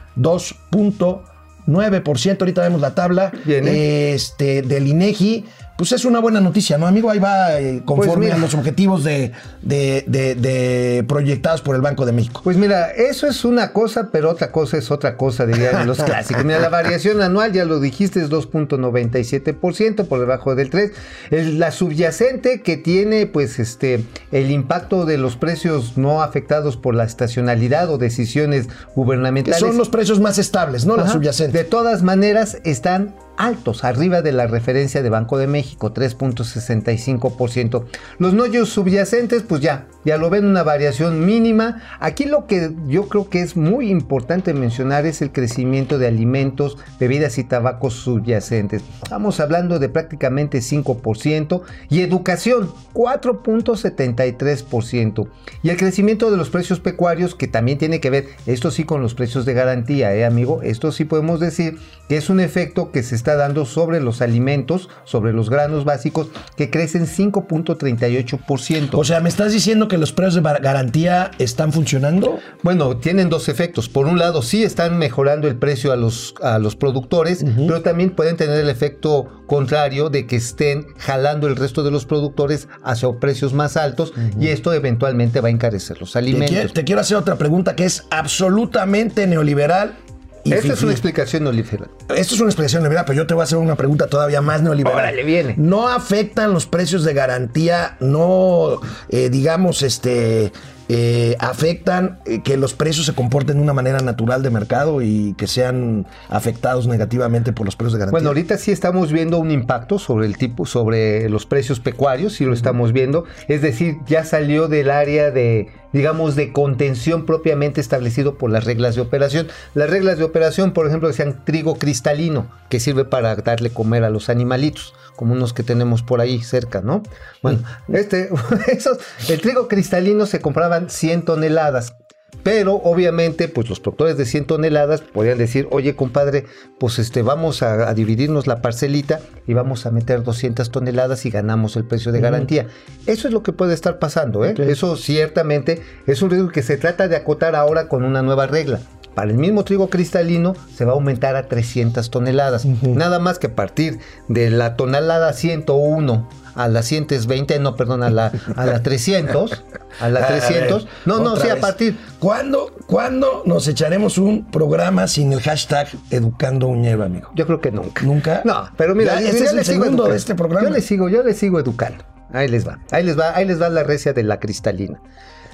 2.9%. 1.68 2.42
Ahorita 2.42 2.62
vemos 2.62 2.82
la 2.82 2.96
tabla 2.96 3.32
Bien, 3.46 3.68
¿eh? 3.68 4.14
este, 4.14 4.62
del 4.62 4.88
INEGI. 4.88 5.46
Pues 5.78 5.92
es 5.94 6.06
una 6.06 6.20
buena 6.20 6.40
noticia, 6.42 6.78
¿no, 6.78 6.86
amigo? 6.86 7.10
Ahí 7.10 7.18
va 7.18 7.60
eh, 7.60 7.82
conforme 7.84 8.12
Pues 8.14 8.20
mira. 8.26 8.36
a 8.36 8.38
los 8.38 8.54
objetivos 8.54 9.04
de, 9.04 9.32
de- 9.64 10.04
de- 10.06 10.36
de 10.36 11.04
proyectados 11.08 11.62
por 11.62 11.76
el 11.76 11.82
Banco 11.82 12.06
de 12.06 12.12
México. 12.12 12.42
Pues 12.44 12.56
mira, 12.56 12.92
eso 12.92 13.26
es 13.28 13.44
una 13.46 13.74
cosa, 13.74 14.10
pero 14.12 14.30
otra 14.30 14.52
cosa 14.52 14.78
es 14.78 14.92
otra 14.92 15.18
cosa, 15.18 15.46
dirían 15.48 15.88
los 15.88 15.98
clásicos. 16.04 16.46
Mira, 16.46 16.60
la 16.60 16.70
variación 16.70 17.20
anual, 17.22 17.52
ya 17.52 17.66
lo 17.66 17.80
dijiste, 17.80 18.22
es 18.22 18.30
2.97% 18.30 20.06
por 20.08 20.20
debajo 20.20 20.54
del 20.56 20.70
3. 20.70 20.92
Es 21.32 21.48
la 21.56 21.72
subyacente 21.72 22.62
que 22.62 22.78
tiene, 22.78 23.26
pues, 23.26 23.58
este, 23.60 24.04
el 24.32 24.52
impacto 24.52 25.06
de 25.06 25.18
los 25.18 25.36
precios 25.36 25.98
no 25.98 26.22
afectados 26.22 26.78
por 26.78 26.94
la 26.94 27.06
estacionalidad 27.06 27.90
o 27.90 27.98
decisiones 27.98 28.68
Que 28.68 28.74
gubernamentales. 28.96 29.60
son 29.60 29.78
los 29.78 29.90
precios 29.90 30.20
más 30.20 30.38
estables, 30.38 30.86
¿no? 30.86 30.96
La 30.98 31.08
subyacente. 31.08 31.58
De 31.58 31.64
todas 31.64 32.04
maneras, 32.04 32.58
están 32.64 33.16
altos, 33.42 33.84
arriba 33.84 34.22
de 34.22 34.32
la 34.32 34.46
referencia 34.46 35.02
de 35.02 35.10
Banco 35.10 35.40
de 35.40 35.48
México, 35.48 35.94
3.65%. 35.94 37.84
Los 38.20 38.34
noyos 38.34 38.70
subyacentes, 38.70 39.44
pues 39.44 39.60
ya, 39.62 39.88
ya 40.06 40.18
lo 40.18 40.30
ven 40.30 40.46
una 40.46 40.64
variación 40.64 41.26
mínima. 41.26 41.82
Aquí 42.00 42.24
lo 42.26 42.46
que 42.46 42.72
yo 42.88 43.10
creo 43.10 43.28
que 43.30 43.42
es 43.42 43.58
muy 43.58 43.90
importante 43.90 44.54
mencionar 44.54 45.08
es 45.08 45.24
el 45.24 45.32
crecimiento 45.32 45.98
de 45.98 46.06
alimentos, 46.08 46.78
bebidas 47.00 47.40
y 47.40 47.44
tabacos 47.44 47.96
subyacentes. 47.96 48.84
Estamos 49.02 49.40
hablando 49.40 49.80
de 49.80 49.90
prácticamente 49.90 50.60
5% 50.60 51.64
y 51.90 52.02
educación, 52.02 52.72
4.73%. 52.94 55.28
Y 55.64 55.70
el 55.70 55.78
crecimiento 55.78 56.30
de 56.30 56.38
los 56.38 56.52
precios 56.52 56.80
pecuarios, 56.80 57.34
que 57.34 57.48
también 57.48 57.80
tiene 57.80 58.00
que 58.00 58.12
ver, 58.12 58.28
esto 58.46 58.70
sí 58.70 58.84
con 58.84 59.02
los 59.02 59.16
precios 59.16 59.46
de 59.46 59.54
garantía, 59.54 60.14
¿eh, 60.16 60.26
amigo? 60.26 60.62
Esto 60.62 60.92
sí 60.92 61.06
podemos 61.06 61.40
decir 61.40 61.80
que 62.08 62.18
es 62.18 62.30
un 62.30 62.40
efecto 62.40 62.92
que 62.92 63.02
se 63.04 63.16
está 63.16 63.31
dando 63.36 63.66
sobre 63.66 64.00
los 64.02 64.22
alimentos, 64.22 64.90
sobre 65.04 65.34
los 65.34 65.50
granos 65.50 65.86
básicos, 65.86 66.28
que 66.56 66.70
crecen 66.70 67.06
5.38%. 67.08 68.90
O 68.94 69.04
sea, 69.04 69.20
¿me 69.20 69.30
estás 69.30 69.54
diciendo 69.54 69.88
que 69.88 69.98
los 69.98 70.12
precios 70.12 70.36
de 70.36 70.42
garantía 70.42 71.32
están 71.40 71.72
funcionando? 71.72 72.40
Bueno, 72.64 72.98
tienen 72.98 73.30
dos 73.30 73.50
efectos. 73.50 73.90
Por 73.90 74.08
un 74.08 74.20
lado, 74.20 74.42
sí 74.42 74.64
están 74.64 74.98
mejorando 74.98 75.48
el 75.48 75.56
precio 75.56 75.92
a 75.92 75.96
los, 75.96 76.36
a 76.42 76.60
los 76.60 76.76
productores, 76.76 77.44
pero 77.56 77.82
también 77.82 78.12
pueden 78.12 78.38
tener 78.38 78.60
el 78.60 78.70
efecto 78.70 79.44
contrario 79.48 80.10
de 80.10 80.28
que 80.28 80.38
estén 80.38 80.88
jalando 80.98 81.48
el 81.48 81.56
resto 81.56 81.84
de 81.84 81.92
los 81.92 82.06
productores 82.06 82.68
hacia 82.84 83.12
precios 83.20 83.54
más 83.54 83.76
altos 83.78 84.14
y 84.40 84.48
esto 84.48 84.74
eventualmente 84.74 85.42
va 85.42 85.50
a 85.50 85.52
encarecer 85.52 86.00
los 86.00 86.14
Te 86.14 86.20
alimentos. 86.20 86.50
quiero, 86.50 86.74
te 86.74 86.84
quiero 86.84 87.02
hacer 87.02 87.18
otra 87.18 87.36
pregunta 87.36 87.76
que 87.76 87.86
es 87.86 88.06
absolutamente 88.12 89.28
neoliberal. 89.28 89.96
Y 90.44 90.54
Esta 90.54 90.74
es 90.74 90.82
una 90.84 90.92
explicación 90.92 91.44
neoliberal. 91.44 91.90
Esto 92.16 92.36
es 92.36 92.42
una 92.42 92.50
expresión 92.50 92.82
neoliberal, 92.82 93.06
pero 93.06 93.18
yo 93.18 93.28
te 93.28 93.34
voy 93.34 93.42
a 93.42 93.44
hacer 93.44 93.58
una 93.58 93.76
pregunta 93.76 94.08
todavía 94.08 94.42
más 94.42 94.62
neoliberal. 94.62 94.98
Órale, 94.98 95.24
viene. 95.24 95.56
¿No 95.58 95.88
afectan 95.88 96.54
los 96.54 96.66
precios 96.66 97.04
de 97.04 97.14
garantía? 97.14 97.98
¿No, 98.00 98.80
eh, 99.10 99.30
digamos, 99.30 99.84
este, 99.84 100.52
eh, 100.94 101.38
afectan 101.40 102.20
eh, 102.26 102.42
que 102.44 102.58
los 102.58 102.74
precios 102.74 103.06
se 103.06 103.14
comporten 103.14 103.56
de 103.56 103.62
una 103.64 103.72
manera 103.72 104.00
natural 104.00 104.44
de 104.44 104.50
mercado 104.50 105.02
y 105.02 105.36
que 105.38 105.48
sean 105.48 106.06
afectados 106.28 106.86
negativamente 106.86 107.54
por 107.54 107.66
los 107.66 107.78
precios 107.78 107.94
de 107.94 108.00
garantía? 108.00 108.18
Bueno, 108.18 108.30
ahorita 108.30 108.58
sí 108.58 108.72
estamos 108.72 109.12
viendo 109.12 109.38
un 109.38 109.52
impacto 109.52 110.00
sobre 110.00 110.26
el 110.26 110.38
tipo, 110.38 110.66
sobre 110.66 111.30
los 111.30 111.46
precios 111.46 111.80
pecuarios, 111.80 112.34
sí 112.34 112.46
lo 112.46 112.54
estamos 112.54 112.92
viendo. 112.92 113.24
Es 113.48 113.62
decir, 113.62 114.00
ya 114.06 114.26
salió 114.26 114.68
del 114.68 114.90
área 114.90 115.32
de, 115.32 115.70
digamos, 115.94 116.36
de 116.36 116.52
contención 116.52 117.26
propiamente 117.26 117.82
establecido 117.82 118.38
por 118.38 118.52
las 118.52 118.66
reglas 118.66 118.96
de 118.96 119.02
operación. 119.02 119.48
Las 119.74 119.90
reglas 119.90 120.18
de 120.18 120.24
operación, 120.24 120.72
por 120.72 120.88
ejemplo, 120.88 121.08
decían 121.08 121.44
trigo 121.46 121.78
cristalino, 121.78 122.48
que 122.70 122.80
sirve 122.80 123.06
para 123.06 123.36
darle 123.36 123.72
comer 123.72 124.04
a 124.04 124.10
los 124.10 124.30
animalitos, 124.30 124.94
como 125.16 125.34
unos 125.34 125.54
que 125.54 125.64
tenemos 125.64 126.04
por 126.04 126.22
ahí 126.22 126.42
cerca, 126.42 126.82
¿no? 126.82 127.04
Bueno, 127.42 127.60
este, 127.90 128.30
esos, 128.68 128.98
el 129.30 129.42
trigo 129.42 129.68
cristalino 129.68 130.26
se 130.26 130.42
compraban 130.42 130.90
100 130.90 131.26
toneladas. 131.26 131.96
Pero 132.44 132.76
obviamente, 132.76 133.48
pues 133.48 133.70
los 133.70 133.80
productores 133.80 134.18
de 134.18 134.26
100 134.26 134.46
toneladas 134.46 135.02
podían 135.02 135.38
decir, 135.38 135.68
oye 135.72 135.96
compadre, 135.96 136.46
pues 136.80 137.00
este, 137.00 137.22
vamos 137.22 137.62
a, 137.62 137.90
a 137.90 137.94
dividirnos 137.94 138.48
la 138.48 138.62
parcelita 138.62 139.20
y 139.48 139.54
vamos 139.54 139.86
a 139.86 139.92
meter 139.92 140.24
200 140.24 140.72
toneladas 140.72 141.26
y 141.26 141.30
ganamos 141.30 141.76
el 141.76 141.86
precio 141.86 142.12
de 142.12 142.20
garantía. 142.20 142.68
Eso 143.06 143.28
es 143.28 143.34
lo 143.34 143.44
que 143.44 143.54
puede 143.54 143.74
estar 143.74 144.00
pasando, 144.00 144.46
¿eh? 144.46 144.56
Eso 144.58 144.96
ciertamente 144.96 145.82
es 146.08 146.22
un 146.22 146.30
riesgo 146.30 146.50
que 146.50 146.64
se 146.64 146.78
trata 146.78 147.08
de 147.08 147.16
acotar 147.16 147.56
ahora 147.56 147.88
con 147.88 148.04
una 148.04 148.22
nueva 148.22 148.48
regla. 148.48 148.80
Para 149.16 149.30
el 149.32 149.38
mismo 149.38 149.64
trigo 149.66 149.90
cristalino 149.90 150.56
se 150.76 150.86
va 150.86 150.92
a 150.92 150.96
aumentar 150.96 151.36
a 151.36 151.48
300 151.48 152.10
toneladas. 152.10 152.66
Nada 152.66 153.20
más 153.20 153.40
que 153.40 153.48
a 153.48 153.56
partir 153.56 154.00
de 154.30 154.50
la 154.50 154.76
tonelada 154.78 155.34
101 155.34 156.30
a 156.56 156.68
la 156.68 156.82
120, 156.84 157.60
no, 157.60 157.76
perdón, 157.76 158.04
a 158.04 158.10
la, 158.10 158.32
a 158.56 158.66
la 158.66 158.84
300, 158.84 159.64
a 160.00 160.10
la 160.10 160.20
A 160.26 160.30
ver, 160.32 160.40
300. 160.42 160.88
No, 161.06 161.20
no, 161.20 161.36
sí, 161.38 161.50
a 161.50 161.60
partir. 161.60 161.98
¿Cuándo, 162.20 162.74
¿Cuándo 162.88 163.44
nos 163.46 163.68
echaremos 163.68 164.18
un 164.18 164.46
programa 164.50 165.08
sin 165.08 165.32
el 165.34 165.42
hashtag 165.42 165.88
Educando 166.10 166.68
Uñero, 166.68 167.04
amigo? 167.04 167.30
Yo 167.36 167.46
creo 167.46 167.62
que 167.62 167.72
nunca. 167.72 168.04
¿Nunca? 168.04 168.42
No, 168.46 168.70
pero 168.78 168.96
mira, 168.96 169.16
Ya, 169.16 169.22
yo- 169.22 169.28
este 169.28 169.40
yo 169.40 169.44
es 169.46 169.50
el 169.52 169.58
le 169.58 169.64
sigo 169.64 169.84
segundo 169.84 170.04
educando. 170.04 170.12
de 170.14 170.18
este 170.18 170.36
programa. 170.36 170.68
Yo 170.68 170.74
le 170.74 170.82
sigo, 170.82 171.10
yo 171.10 171.24
le 171.24 171.34
sigo 171.34 171.60
educando. 171.60 172.04
Ahí 172.34 172.48
les 172.48 172.66
va, 172.68 172.80
ahí 172.92 173.04
les 173.04 173.20
va, 173.20 173.36
ahí 173.36 173.46
les 173.46 173.62
va 173.62 173.68
la 173.70 173.84
recia 173.84 174.14
de 174.14 174.24
la 174.24 174.40
cristalina. 174.40 175.02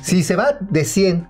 Si 0.01 0.23
se 0.23 0.35
va 0.35 0.57
de 0.59 0.85
100 0.85 1.27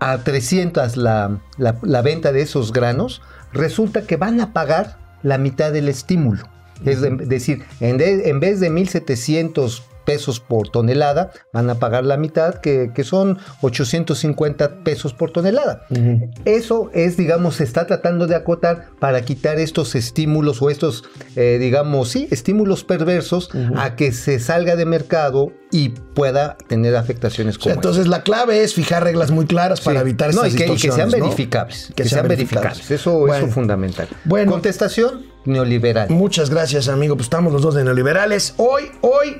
a 0.00 0.18
300 0.18 0.96
la, 0.96 1.38
la- 1.58 1.78
la 1.82 2.02
venta 2.02 2.32
de 2.32 2.42
esos 2.42 2.72
granos, 2.72 3.22
resulta 3.52 4.02
que 4.06 4.16
van 4.16 4.40
a 4.40 4.52
pagar 4.52 4.98
la 5.22 5.38
mitad 5.38 5.72
del 5.72 5.88
estímulo. 5.88 6.42
Es 6.84 7.00
de- 7.02 7.10
decir, 7.10 7.64
en, 7.80 7.98
de- 7.98 8.30
en 8.30 8.40
vez 8.40 8.58
de 8.60 8.70
1.700 8.70 9.82
pesos 10.10 10.40
por 10.40 10.68
tonelada, 10.70 11.30
van 11.52 11.70
a 11.70 11.76
pagar 11.76 12.04
la 12.04 12.16
mitad, 12.16 12.56
que, 12.56 12.90
que 12.92 13.04
son 13.04 13.38
850 13.62 14.82
pesos 14.82 15.14
por 15.14 15.30
tonelada. 15.30 15.86
Eso 16.44 16.90
es, 16.94 17.16
digamos, 17.16 17.56
se 17.56 17.64
está 17.64 17.86
tratando 17.86 18.26
de 18.26 18.34
acotar 18.34 18.86
para 18.98 19.22
quitar 19.22 19.58
estos 19.60 19.94
estímulos 19.94 20.60
o 20.62 20.68
estos, 20.70 21.04
eh, 21.36 21.58
digamos, 21.60 22.08
sí, 22.08 22.26
estímulos 22.32 22.82
perversos 22.82 23.50
a 23.76 23.94
que 23.94 24.10
se 24.10 24.40
salga 24.40 24.74
de 24.74 24.84
mercado 24.84 25.52
y 25.70 25.90
pueda 25.90 26.56
tener 26.68 26.96
afectaciones 26.96 27.56
O 27.56 27.60
sea, 27.60 27.62
como 27.62 27.74
entonces 27.76 28.08
la 28.08 28.22
clave 28.24 28.64
es 28.64 28.74
fijar 28.74 29.04
reglas 29.04 29.30
muy 29.30 29.46
claras 29.46 29.80
para 29.80 30.00
Sí. 30.00 30.02
evitar 30.02 30.34
no, 30.34 30.44
estas 30.44 30.54
y 30.54 30.56
que, 30.56 30.72
y 30.72 30.76
que 30.76 30.90
sean 30.92 31.10
verificables. 31.10 31.92
Que, 31.94 32.04
sean 32.04 32.26
verificables. 32.26 32.90
Eso, 32.90 33.12
Bueno. 33.20 33.36
eso 33.36 33.46
es 33.46 33.54
fundamental. 33.54 34.08
Bueno. 34.24 34.50
Contestación 34.50 35.26
neoliberal. 35.44 36.10
Muchas 36.10 36.50
gracias, 36.50 36.88
amigo. 36.88 37.14
Pues 37.14 37.26
estamos 37.26 37.52
los 37.52 37.62
dos 37.62 37.74
de 37.76 37.84
neoliberales. 37.84 38.54
Hoy, 38.56 38.90
hoy 39.02 39.36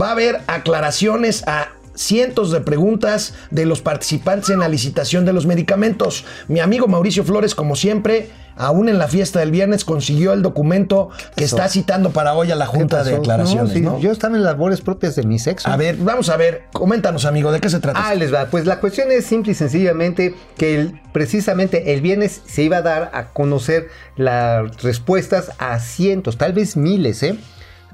va 0.00 0.08
a 0.08 0.12
haber 0.12 0.40
aclaraciones 0.46 1.42
a 1.46 1.68
cientos 1.96 2.50
de 2.50 2.60
preguntas 2.60 3.34
de 3.50 3.66
los 3.66 3.80
participantes 3.80 4.50
en 4.50 4.58
la 4.58 4.68
licitación 4.68 5.24
de 5.24 5.32
los 5.32 5.46
medicamentos. 5.46 6.24
Mi 6.48 6.58
amigo 6.58 6.88
Mauricio 6.88 7.22
Flores, 7.22 7.54
como 7.54 7.76
siempre, 7.76 8.30
aún 8.56 8.88
en 8.88 8.98
la 8.98 9.06
fiesta 9.06 9.38
del 9.38 9.52
viernes, 9.52 9.84
consiguió 9.84 10.32
el 10.32 10.42
documento 10.42 11.10
que 11.36 11.44
está 11.44 11.68
citando 11.68 12.10
para 12.10 12.34
hoy 12.34 12.50
a 12.50 12.56
la 12.56 12.64
¿Qué 12.64 12.78
Junta 12.78 13.04
de? 13.04 13.14
Aclaraciones. 13.14 13.68
No, 13.68 13.72
sí, 13.74 13.80
¿no? 13.80 14.00
Yo 14.00 14.10
estaba 14.10 14.36
en 14.36 14.42
labores 14.42 14.80
propias 14.80 15.14
de 15.14 15.22
mi 15.22 15.38
sexo. 15.38 15.68
A 15.70 15.76
ver, 15.76 15.94
vamos 15.96 16.28
a 16.30 16.36
ver. 16.36 16.64
Coméntanos, 16.72 17.26
amigo, 17.26 17.52
¿de 17.52 17.60
qué 17.60 17.70
se 17.70 17.78
trata? 17.78 18.00
Ah, 18.08 18.16
les 18.16 18.34
va. 18.34 18.46
Pues 18.46 18.66
la 18.66 18.80
cuestión 18.80 19.12
es 19.12 19.24
simple 19.24 19.52
y 19.52 19.54
sencillamente 19.54 20.34
que 20.58 20.74
el- 20.74 21.00
precisamente 21.12 21.94
el 21.94 22.00
viernes 22.00 22.42
se 22.44 22.64
iba 22.64 22.78
a 22.78 22.82
dar 22.82 23.12
a 23.14 23.28
conocer 23.28 23.86
las 24.16 24.82
respuestas 24.82 25.52
a 25.58 25.78
cientos, 25.78 26.38
tal 26.38 26.52
vez 26.54 26.76
miles, 26.76 27.22
¿eh? 27.22 27.38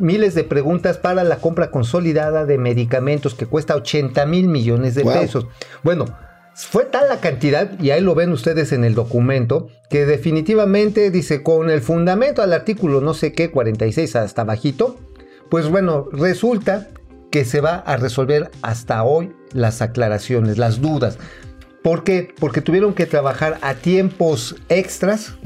Miles 0.00 0.34
de 0.34 0.44
preguntas 0.44 0.98
para 0.98 1.24
la 1.24 1.36
compra 1.36 1.70
consolidada 1.70 2.46
de 2.46 2.58
medicamentos 2.58 3.34
que 3.34 3.46
cuesta 3.46 3.76
80 3.76 4.26
mil 4.26 4.48
millones 4.48 4.94
de 4.94 5.02
Wow. 5.02 5.12
pesos. 5.12 5.46
Bueno, 5.82 6.06
fue 6.54 6.84
tal 6.84 7.08
la 7.08 7.20
cantidad, 7.20 7.78
y 7.80 7.90
ahí 7.90 8.00
lo 8.00 8.14
ven 8.14 8.32
ustedes 8.32 8.72
en 8.72 8.84
el 8.84 8.94
documento, 8.94 9.68
que 9.88 10.04
definitivamente 10.06 11.10
dice 11.10 11.42
con 11.42 11.70
el 11.70 11.80
fundamento 11.80 12.42
al 12.42 12.52
artículo 12.52 13.00
no 13.00 13.14
sé 13.14 13.32
qué, 13.32 13.50
46 13.50 14.16
hasta 14.16 14.44
bajito, 14.44 14.98
pues 15.48 15.68
bueno, 15.68 16.08
resulta 16.12 16.88
que 17.30 17.44
se 17.44 17.60
va 17.60 17.76
a 17.76 17.96
resolver 17.96 18.50
hasta 18.62 19.02
hoy 19.04 19.32
las 19.52 19.82
aclaraciones, 19.82 20.58
las 20.58 20.80
dudas. 20.80 21.18
¿Por 21.82 22.04
qué? 22.04 22.28
Porque 22.38 22.60
tuvieron 22.60 22.92
que 22.92 23.06
trabajar 23.06 23.58
a 23.62 23.74
tiempos 23.74 24.56
extras 24.68 25.36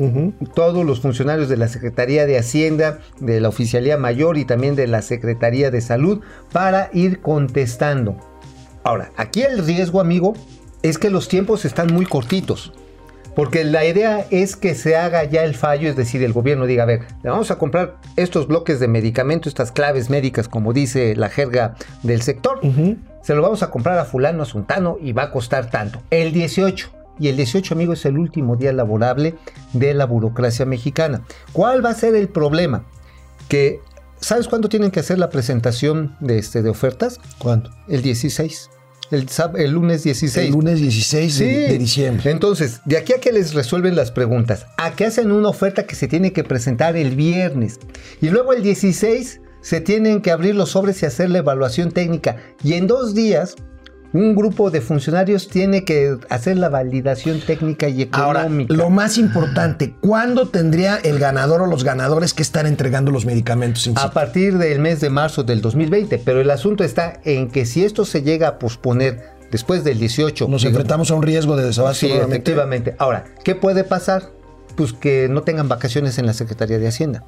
todos 0.55 0.85
los 0.85 1.01
funcionarios 1.01 1.49
de 1.49 1.57
la 1.57 1.69
Secretaría 1.69 2.27
de 2.27 2.39
Hacienda, 2.39 2.99
de 3.21 3.41
la 3.41 3.49
Oficialía 3.49 3.97
Mayor 3.97 4.37
y 4.37 4.45
también 4.45 4.75
de 4.75 4.89
la 4.89 5.01
Secretaría 5.01 5.71
de 5.71 5.81
Salud 5.81 6.23
para 6.51 6.91
ir 6.93 7.21
contestando. 7.21 8.17
Ahora, 8.83 9.13
aquí 9.17 9.43
el 9.43 9.65
riesgo, 9.65 10.01
amigo, 10.01 10.35
es 10.83 10.99
que 10.99 11.09
los 11.09 11.29
tiempos 11.29 11.65
están 11.65 11.95
muy 11.95 12.05
cortitos. 12.05 12.73
Porque 13.37 13.65
la 13.65 13.85
idea 13.85 14.27
es 14.31 14.55
que 14.55 14.75
se 14.75 14.97
haga 14.97 15.25
ya 15.25 15.45
el 15.45 15.55
fallo, 15.55 15.89
es 15.89 15.97
decir, 15.97 16.23
el 16.23 16.33
gobierno 16.33 16.67
diga, 16.67 16.85
a 16.85 16.87
ver, 16.87 17.01
le 17.23 17.31
vamos 17.31 17.51
a 17.51 17.59
comprar 17.59 17.97
estos 18.17 18.47
bloques 18.47 18.79
de 18.79 18.87
medicamentos, 18.87 19.49
estas 19.49 19.73
claves 19.73 20.09
médicas, 20.09 20.49
como 20.49 20.73
dice 20.73 21.17
la 21.17 21.31
jerga 21.31 21.75
del 22.03 22.23
sector, 22.23 22.61
se 23.25 23.35
lo 23.35 23.41
vamos 23.41 23.63
a 23.63 23.71
comprar 23.71 23.99
a 23.99 24.05
fulano, 24.05 24.43
a 24.43 24.47
sultano 24.47 24.99
y 25.01 25.13
va 25.13 25.25
a 25.25 25.31
costar 25.31 25.71
tanto. 25.71 26.03
El 26.11 26.33
18. 26.33 26.91
Y 27.19 27.29
el 27.29 27.37
18, 27.37 27.75
amigo, 27.75 27.95
es 27.95 28.05
el 28.05 28.19
último 28.19 28.57
día 28.57 28.73
laborable 28.73 29.35
de 29.73 29.95
la 29.95 30.05
burocracia 30.05 30.67
mexicana. 30.67 31.23
¿Cuál 31.53 31.83
va 31.83 31.91
a 31.91 31.95
ser 31.95 32.15
el 32.17 32.29
problema? 32.29 32.85
Que, 33.49 33.81
¿sabes 34.21 34.47
cuándo 34.47 34.69
tienen 34.69 34.91
que 34.91 35.01
hacer 35.01 35.19
la 35.19 35.31
presentación 35.31 36.17
de, 36.21 36.39
este, 36.39 36.61
de 36.61 36.69
ofertas? 36.69 37.19
¿Cuándo? 37.39 37.71
El 37.89 38.03
16. 38.03 38.71
El, 39.11 39.71
lunes 39.71 40.03
16. 40.03 40.37
El 40.47 40.53
lunes 40.53 40.81
16 40.81 41.39
de, 41.39 41.47
de 41.47 41.79
diciembre. 41.79 42.31
Entonces, 42.31 42.81
de 42.85 42.99
aquí 42.99 43.15
a 43.15 43.21
que 43.21 43.33
les 43.33 43.55
resuelven 43.55 43.97
las 43.97 44.11
preguntas, 44.11 44.67
a 44.77 44.91
que 44.93 45.07
hacen 45.07 45.31
una 45.31 45.49
oferta 45.49 45.87
que 45.87 45.95
se 45.95 46.09
tiene 46.09 46.33
que 46.33 46.45
presentar 46.45 46.97
el 46.97 47.15
viernes 47.15 47.79
y 48.21 48.29
luego 48.29 48.53
el 48.53 48.63
16 48.63 49.41
se 49.65 49.81
tienen 49.81 50.21
que 50.21 50.31
abrir 50.31 50.55
los 50.55 50.73
sobres 50.73 51.03
y 51.03 51.07
hacer 51.07 51.31
la 51.31 51.39
evaluación 51.39 51.91
técnica 51.91 52.37
y 52.63 52.75
en 52.75 52.87
dos 52.87 53.15
días 53.15 53.57
un 54.13 54.37
grupo 54.37 54.71
de 54.71 54.83
funcionarios 54.83 55.49
tiene 55.49 55.85
que 55.85 56.19
hacer 56.29 56.59
la 56.59 56.69
validación 56.69 57.41
técnica 57.41 57.89
y 57.89 58.09
Ahora, 58.13 58.43
económica. 58.43 58.75
lo 58.75 58.91
más 58.91 59.17
importante, 59.17 59.97
¿cuándo 60.03 60.49
tendría 60.49 60.97
el 60.99 61.19
ganador 61.19 61.63
o 61.63 61.67
los 61.67 61.83
ganadores 61.83 62.35
que 62.35 62.43
estar 62.43 62.67
entregando 62.67 63.11
los 63.11 63.25
medicamentos? 63.25 63.91
a 63.97 64.11
partir 64.13 64.59
del 64.59 64.81
mes 64.81 65.01
de 65.01 65.09
marzo 65.09 65.43
del 65.45 65.63
2020, 65.63 66.19
pero 66.19 66.43
el 66.43 66.51
asunto 66.51 66.85
está 66.85 67.21
en 67.25 67.51
que 67.51 67.65
si 67.65 67.85
esto 67.85 68.05
se 68.05 68.23
llega 68.23 68.47
a 68.49 68.59
posponer 68.59 69.31
después 69.51 69.83
del 69.83 69.99
18, 69.99 70.47
Nos 70.47 70.61
digamos, 70.61 70.65
enfrentamos 70.65 71.11
a 71.11 71.15
un 71.15 71.23
riesgo 71.23 71.57
de 71.57 71.65
desabasto 71.65 72.07
Sí, 72.07 72.13
efectivamente. 72.13 72.95
Ahora, 72.99 73.25
¿qué 73.45 73.55
puede 73.55 73.83
pasar? 73.83 74.25
Pues 74.77 74.93
que 74.93 75.27
no 75.31 75.41
tengan 75.43 75.69
vacaciones 75.69 76.19
en 76.19 76.27
la 76.27 76.35
Secretaría 76.35 76.79
de 76.79 76.87
Hacienda. 76.87 77.25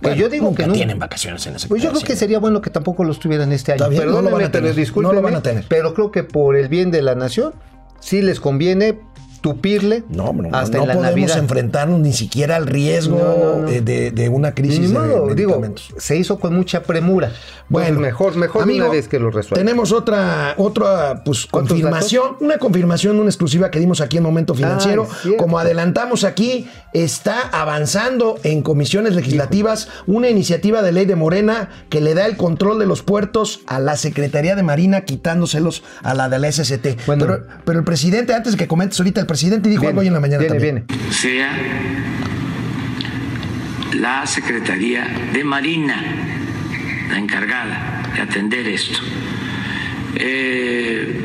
Bueno, 0.00 0.16
yo 0.16 0.28
digo 0.28 0.46
nunca 0.46 0.64
que 0.64 0.68
no. 0.68 0.74
tienen 0.74 0.98
vacaciones 0.98 1.46
en 1.46 1.54
la 1.54 1.58
Pues 1.66 1.82
yo 1.82 1.90
creo 1.90 2.02
que 2.02 2.16
sería 2.16 2.38
bueno 2.38 2.60
que 2.60 2.70
tampoco 2.70 3.04
los 3.04 3.18
tuvieran 3.18 3.52
este 3.52 3.72
año. 3.72 3.88
Bien, 3.88 4.06
no 4.06 4.22
lo 4.22 4.30
van 4.30 4.44
a 4.44 4.50
tener, 4.50 4.74
discúlpenme, 4.74 5.14
no 5.14 5.20
lo 5.20 5.22
van 5.22 5.36
a 5.36 5.42
tener. 5.42 5.64
Pero 5.68 5.94
creo 5.94 6.10
que 6.10 6.24
por 6.24 6.56
el 6.56 6.68
bien 6.68 6.90
de 6.90 7.00
la 7.02 7.14
nación, 7.14 7.54
sí 8.00 8.20
les 8.20 8.40
conviene 8.40 8.98
tupirle 9.44 10.04
No, 10.08 10.32
no, 10.32 10.48
hasta 10.56 10.78
no 10.78 10.84
en 10.84 10.88
la 10.88 10.94
podemos 10.94 11.02
Navidad. 11.02 11.38
enfrentarnos 11.38 12.00
ni 12.00 12.14
siquiera 12.14 12.56
al 12.56 12.66
riesgo 12.66 13.18
No, 13.18 13.66
De, 13.66 14.10
de 14.10 14.28
una 14.30 14.54
crisis 14.54 14.80
Ni 14.80 14.86
de 14.86 14.92
modo, 14.94 15.34
digo, 15.34 15.62
se 15.98 16.16
hizo 16.16 16.38
con 16.40 16.54
mucha 16.54 16.82
premura. 16.82 17.30
Bueno, 17.68 17.88
Bueno, 17.88 18.00
mejor, 18.00 18.36
mejor 18.36 18.62
amigo, 18.62 18.86
una 18.86 18.94
vez 18.94 19.06
que 19.06 19.18
lo 19.18 19.30
resuelva. 19.30 19.56
Tenemos 19.62 19.92
otra, 19.92 20.54
otra 20.56 21.22
pues, 21.24 21.44
¿Cuántos 21.44 21.72
confirmación, 21.72 22.36
una 22.40 22.56
confirmación, 22.56 23.18
una 23.18 23.28
exclusiva 23.28 23.70
que 23.70 23.78
dimos 23.80 24.00
aquí 24.00 24.16
en 24.16 24.22
Momento 24.22 24.54
Financiero. 24.54 25.06
Ah, 25.10 25.14
cierto. 25.20 25.42
Como 25.42 25.58
adelantamos 25.58 26.24
aquí, 26.24 26.66
está 26.94 27.40
avanzando 27.40 28.36
en 28.44 28.62
comisiones 28.62 29.14
legislativas 29.14 29.88
una 30.06 30.30
iniciativa 30.30 30.80
de 30.80 30.92
ley 30.92 31.04
de 31.04 31.16
Morena 31.16 31.68
que 31.90 32.00
le 32.00 32.14
da 32.14 32.24
el 32.24 32.38
control 32.38 32.78
de 32.78 32.86
los 32.86 33.02
puertos 33.02 33.60
a 33.66 33.78
la 33.78 33.96
Secretaría 33.96 34.56
de 34.56 34.62
Marina, 34.62 35.02
quitándoselos 35.02 35.82
a 36.02 36.14
la 36.14 36.30
de 36.30 36.38
la 36.38 36.50
SST. 36.50 37.06
Bueno. 37.06 37.26
pero, 37.26 37.42
pero 37.66 37.78
el 37.78 37.84
presidente, 37.84 38.32
antes 38.32 38.52
de 38.52 38.58
que 38.58 38.68
comentes 38.68 38.98
ahorita, 39.00 39.20
el 39.20 39.26
presidente 39.34 39.68
dijo 39.68 39.88
algo 39.88 40.00
hoy 40.00 40.06
en 40.06 40.12
la 40.12 40.20
mañana 40.20 40.38
viene, 40.38 40.54
también. 40.54 40.84
viene. 40.86 41.12
sea 41.12 41.50
la 43.94 44.24
Secretaría 44.28 45.08
de 45.32 45.42
Marina 45.42 46.00
la 47.10 47.18
encargada 47.18 48.12
de 48.14 48.20
atender 48.20 48.68
esto. 48.68 49.00
Eh, 50.14 51.20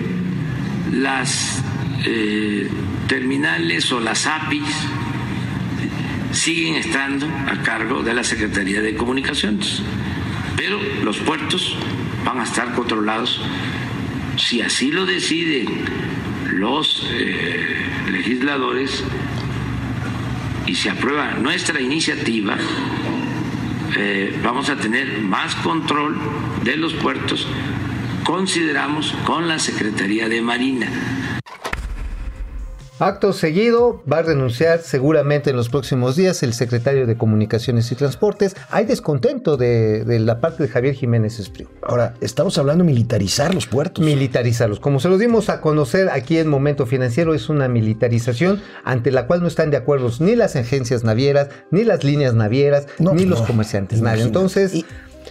las 0.91 1.63
eh, 2.03 2.67
terminales 3.07 3.91
o 3.91 3.99
las 3.99 4.25
APIs 4.25 4.75
siguen 6.31 6.73
estando 6.73 7.27
a 7.27 7.61
cargo 7.61 8.01
de 8.01 8.15
la 8.15 8.23
Secretaría 8.23 8.81
de 8.81 8.95
Comunicaciones, 8.95 9.83
pero 10.57 10.79
los 11.03 11.19
puertos 11.19 11.77
van 12.25 12.39
a 12.39 12.43
estar 12.43 12.73
controlados, 12.73 13.39
si 14.35 14.63
así 14.63 14.91
lo 14.91 15.05
deciden 15.05 15.67
los 16.59 17.07
eh, 17.13 17.75
legisladores, 18.11 19.03
y 20.67 20.75
se 20.75 20.89
aprueba 20.89 21.31
nuestra 21.33 21.79
iniciativa, 21.79 22.57
eh, 23.97 24.37
vamos 24.43 24.69
a 24.69 24.75
tener 24.75 25.21
más 25.21 25.55
control 25.55 26.17
de 26.63 26.75
los 26.75 26.93
puertos, 26.93 27.47
consideramos, 28.23 29.15
con 29.25 29.47
la 29.47 29.57
Secretaría 29.57 30.27
de 30.27 30.41
Marina. 30.41 30.87
Acto 32.99 33.31
seguido, 33.31 34.03
va 34.11 34.17
a 34.17 34.21
renunciar 34.23 34.81
seguramente 34.81 35.51
en 35.51 35.55
los 35.55 35.69
próximos 35.69 36.17
días 36.17 36.43
el 36.43 36.53
secretario 36.53 37.07
de 37.07 37.15
Comunicaciones 37.15 37.89
y 37.93 37.95
Transportes. 37.95 38.57
Hay 38.69 38.83
descontento 38.83 39.55
de, 39.55 40.03
de 40.03 40.19
la 40.19 40.41
parte 40.41 40.63
de 40.63 40.69
Javier 40.69 40.95
Jiménez 40.95 41.39
Espriu. 41.39 41.69
Ahora, 41.81 42.15
estamos 42.19 42.57
hablando 42.57 42.83
de 42.83 42.91
militarizar 42.91 43.55
los 43.55 43.67
puertos. 43.67 44.03
Militarizarlos. 44.03 44.81
Como 44.81 44.99
se 44.99 45.07
los 45.07 45.17
dimos 45.17 45.47
a 45.47 45.61
conocer 45.61 46.09
aquí 46.09 46.37
en 46.39 46.49
Momento 46.49 46.85
Financiero, 46.85 47.33
es 47.33 47.47
una 47.47 47.69
militarización 47.69 48.61
ante 48.83 49.11
la 49.11 49.27
cual 49.27 49.41
no 49.41 49.47
están 49.47 49.71
de 49.71 49.77
acuerdo 49.77 50.09
ni 50.19 50.35
las 50.35 50.57
agencias 50.57 51.05
navieras, 51.05 51.47
ni 51.71 51.85
las 51.85 52.03
líneas 52.03 52.33
navieras, 52.33 52.87
No, 52.99 53.13
ni 53.13 53.23
los 53.25 53.41
comerciantes. 53.43 54.01
Nadie. 54.01 54.23
Entonces, 54.23 54.73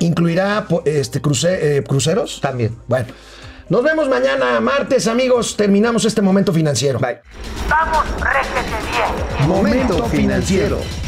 ¿Incluirá 0.00 0.64
este, 0.84 1.20
cruce- 1.20 1.58
eh, 1.60 1.82
cruceros? 1.82 2.40
también. 2.40 2.76
Bueno, 2.86 3.06
nos 3.68 3.82
vemos 3.82 4.08
mañana, 4.08 4.60
martes, 4.60 5.06
amigos. 5.06 5.56
Terminamos 5.56 6.04
este 6.04 6.22
momento 6.22 6.52
financiero. 6.52 6.98
Bye. 6.98 7.18
Vamos, 7.68 8.04
réjete 8.20 8.76
bien. 8.90 9.48
Momento 9.48 10.04
financiero. 10.06 11.07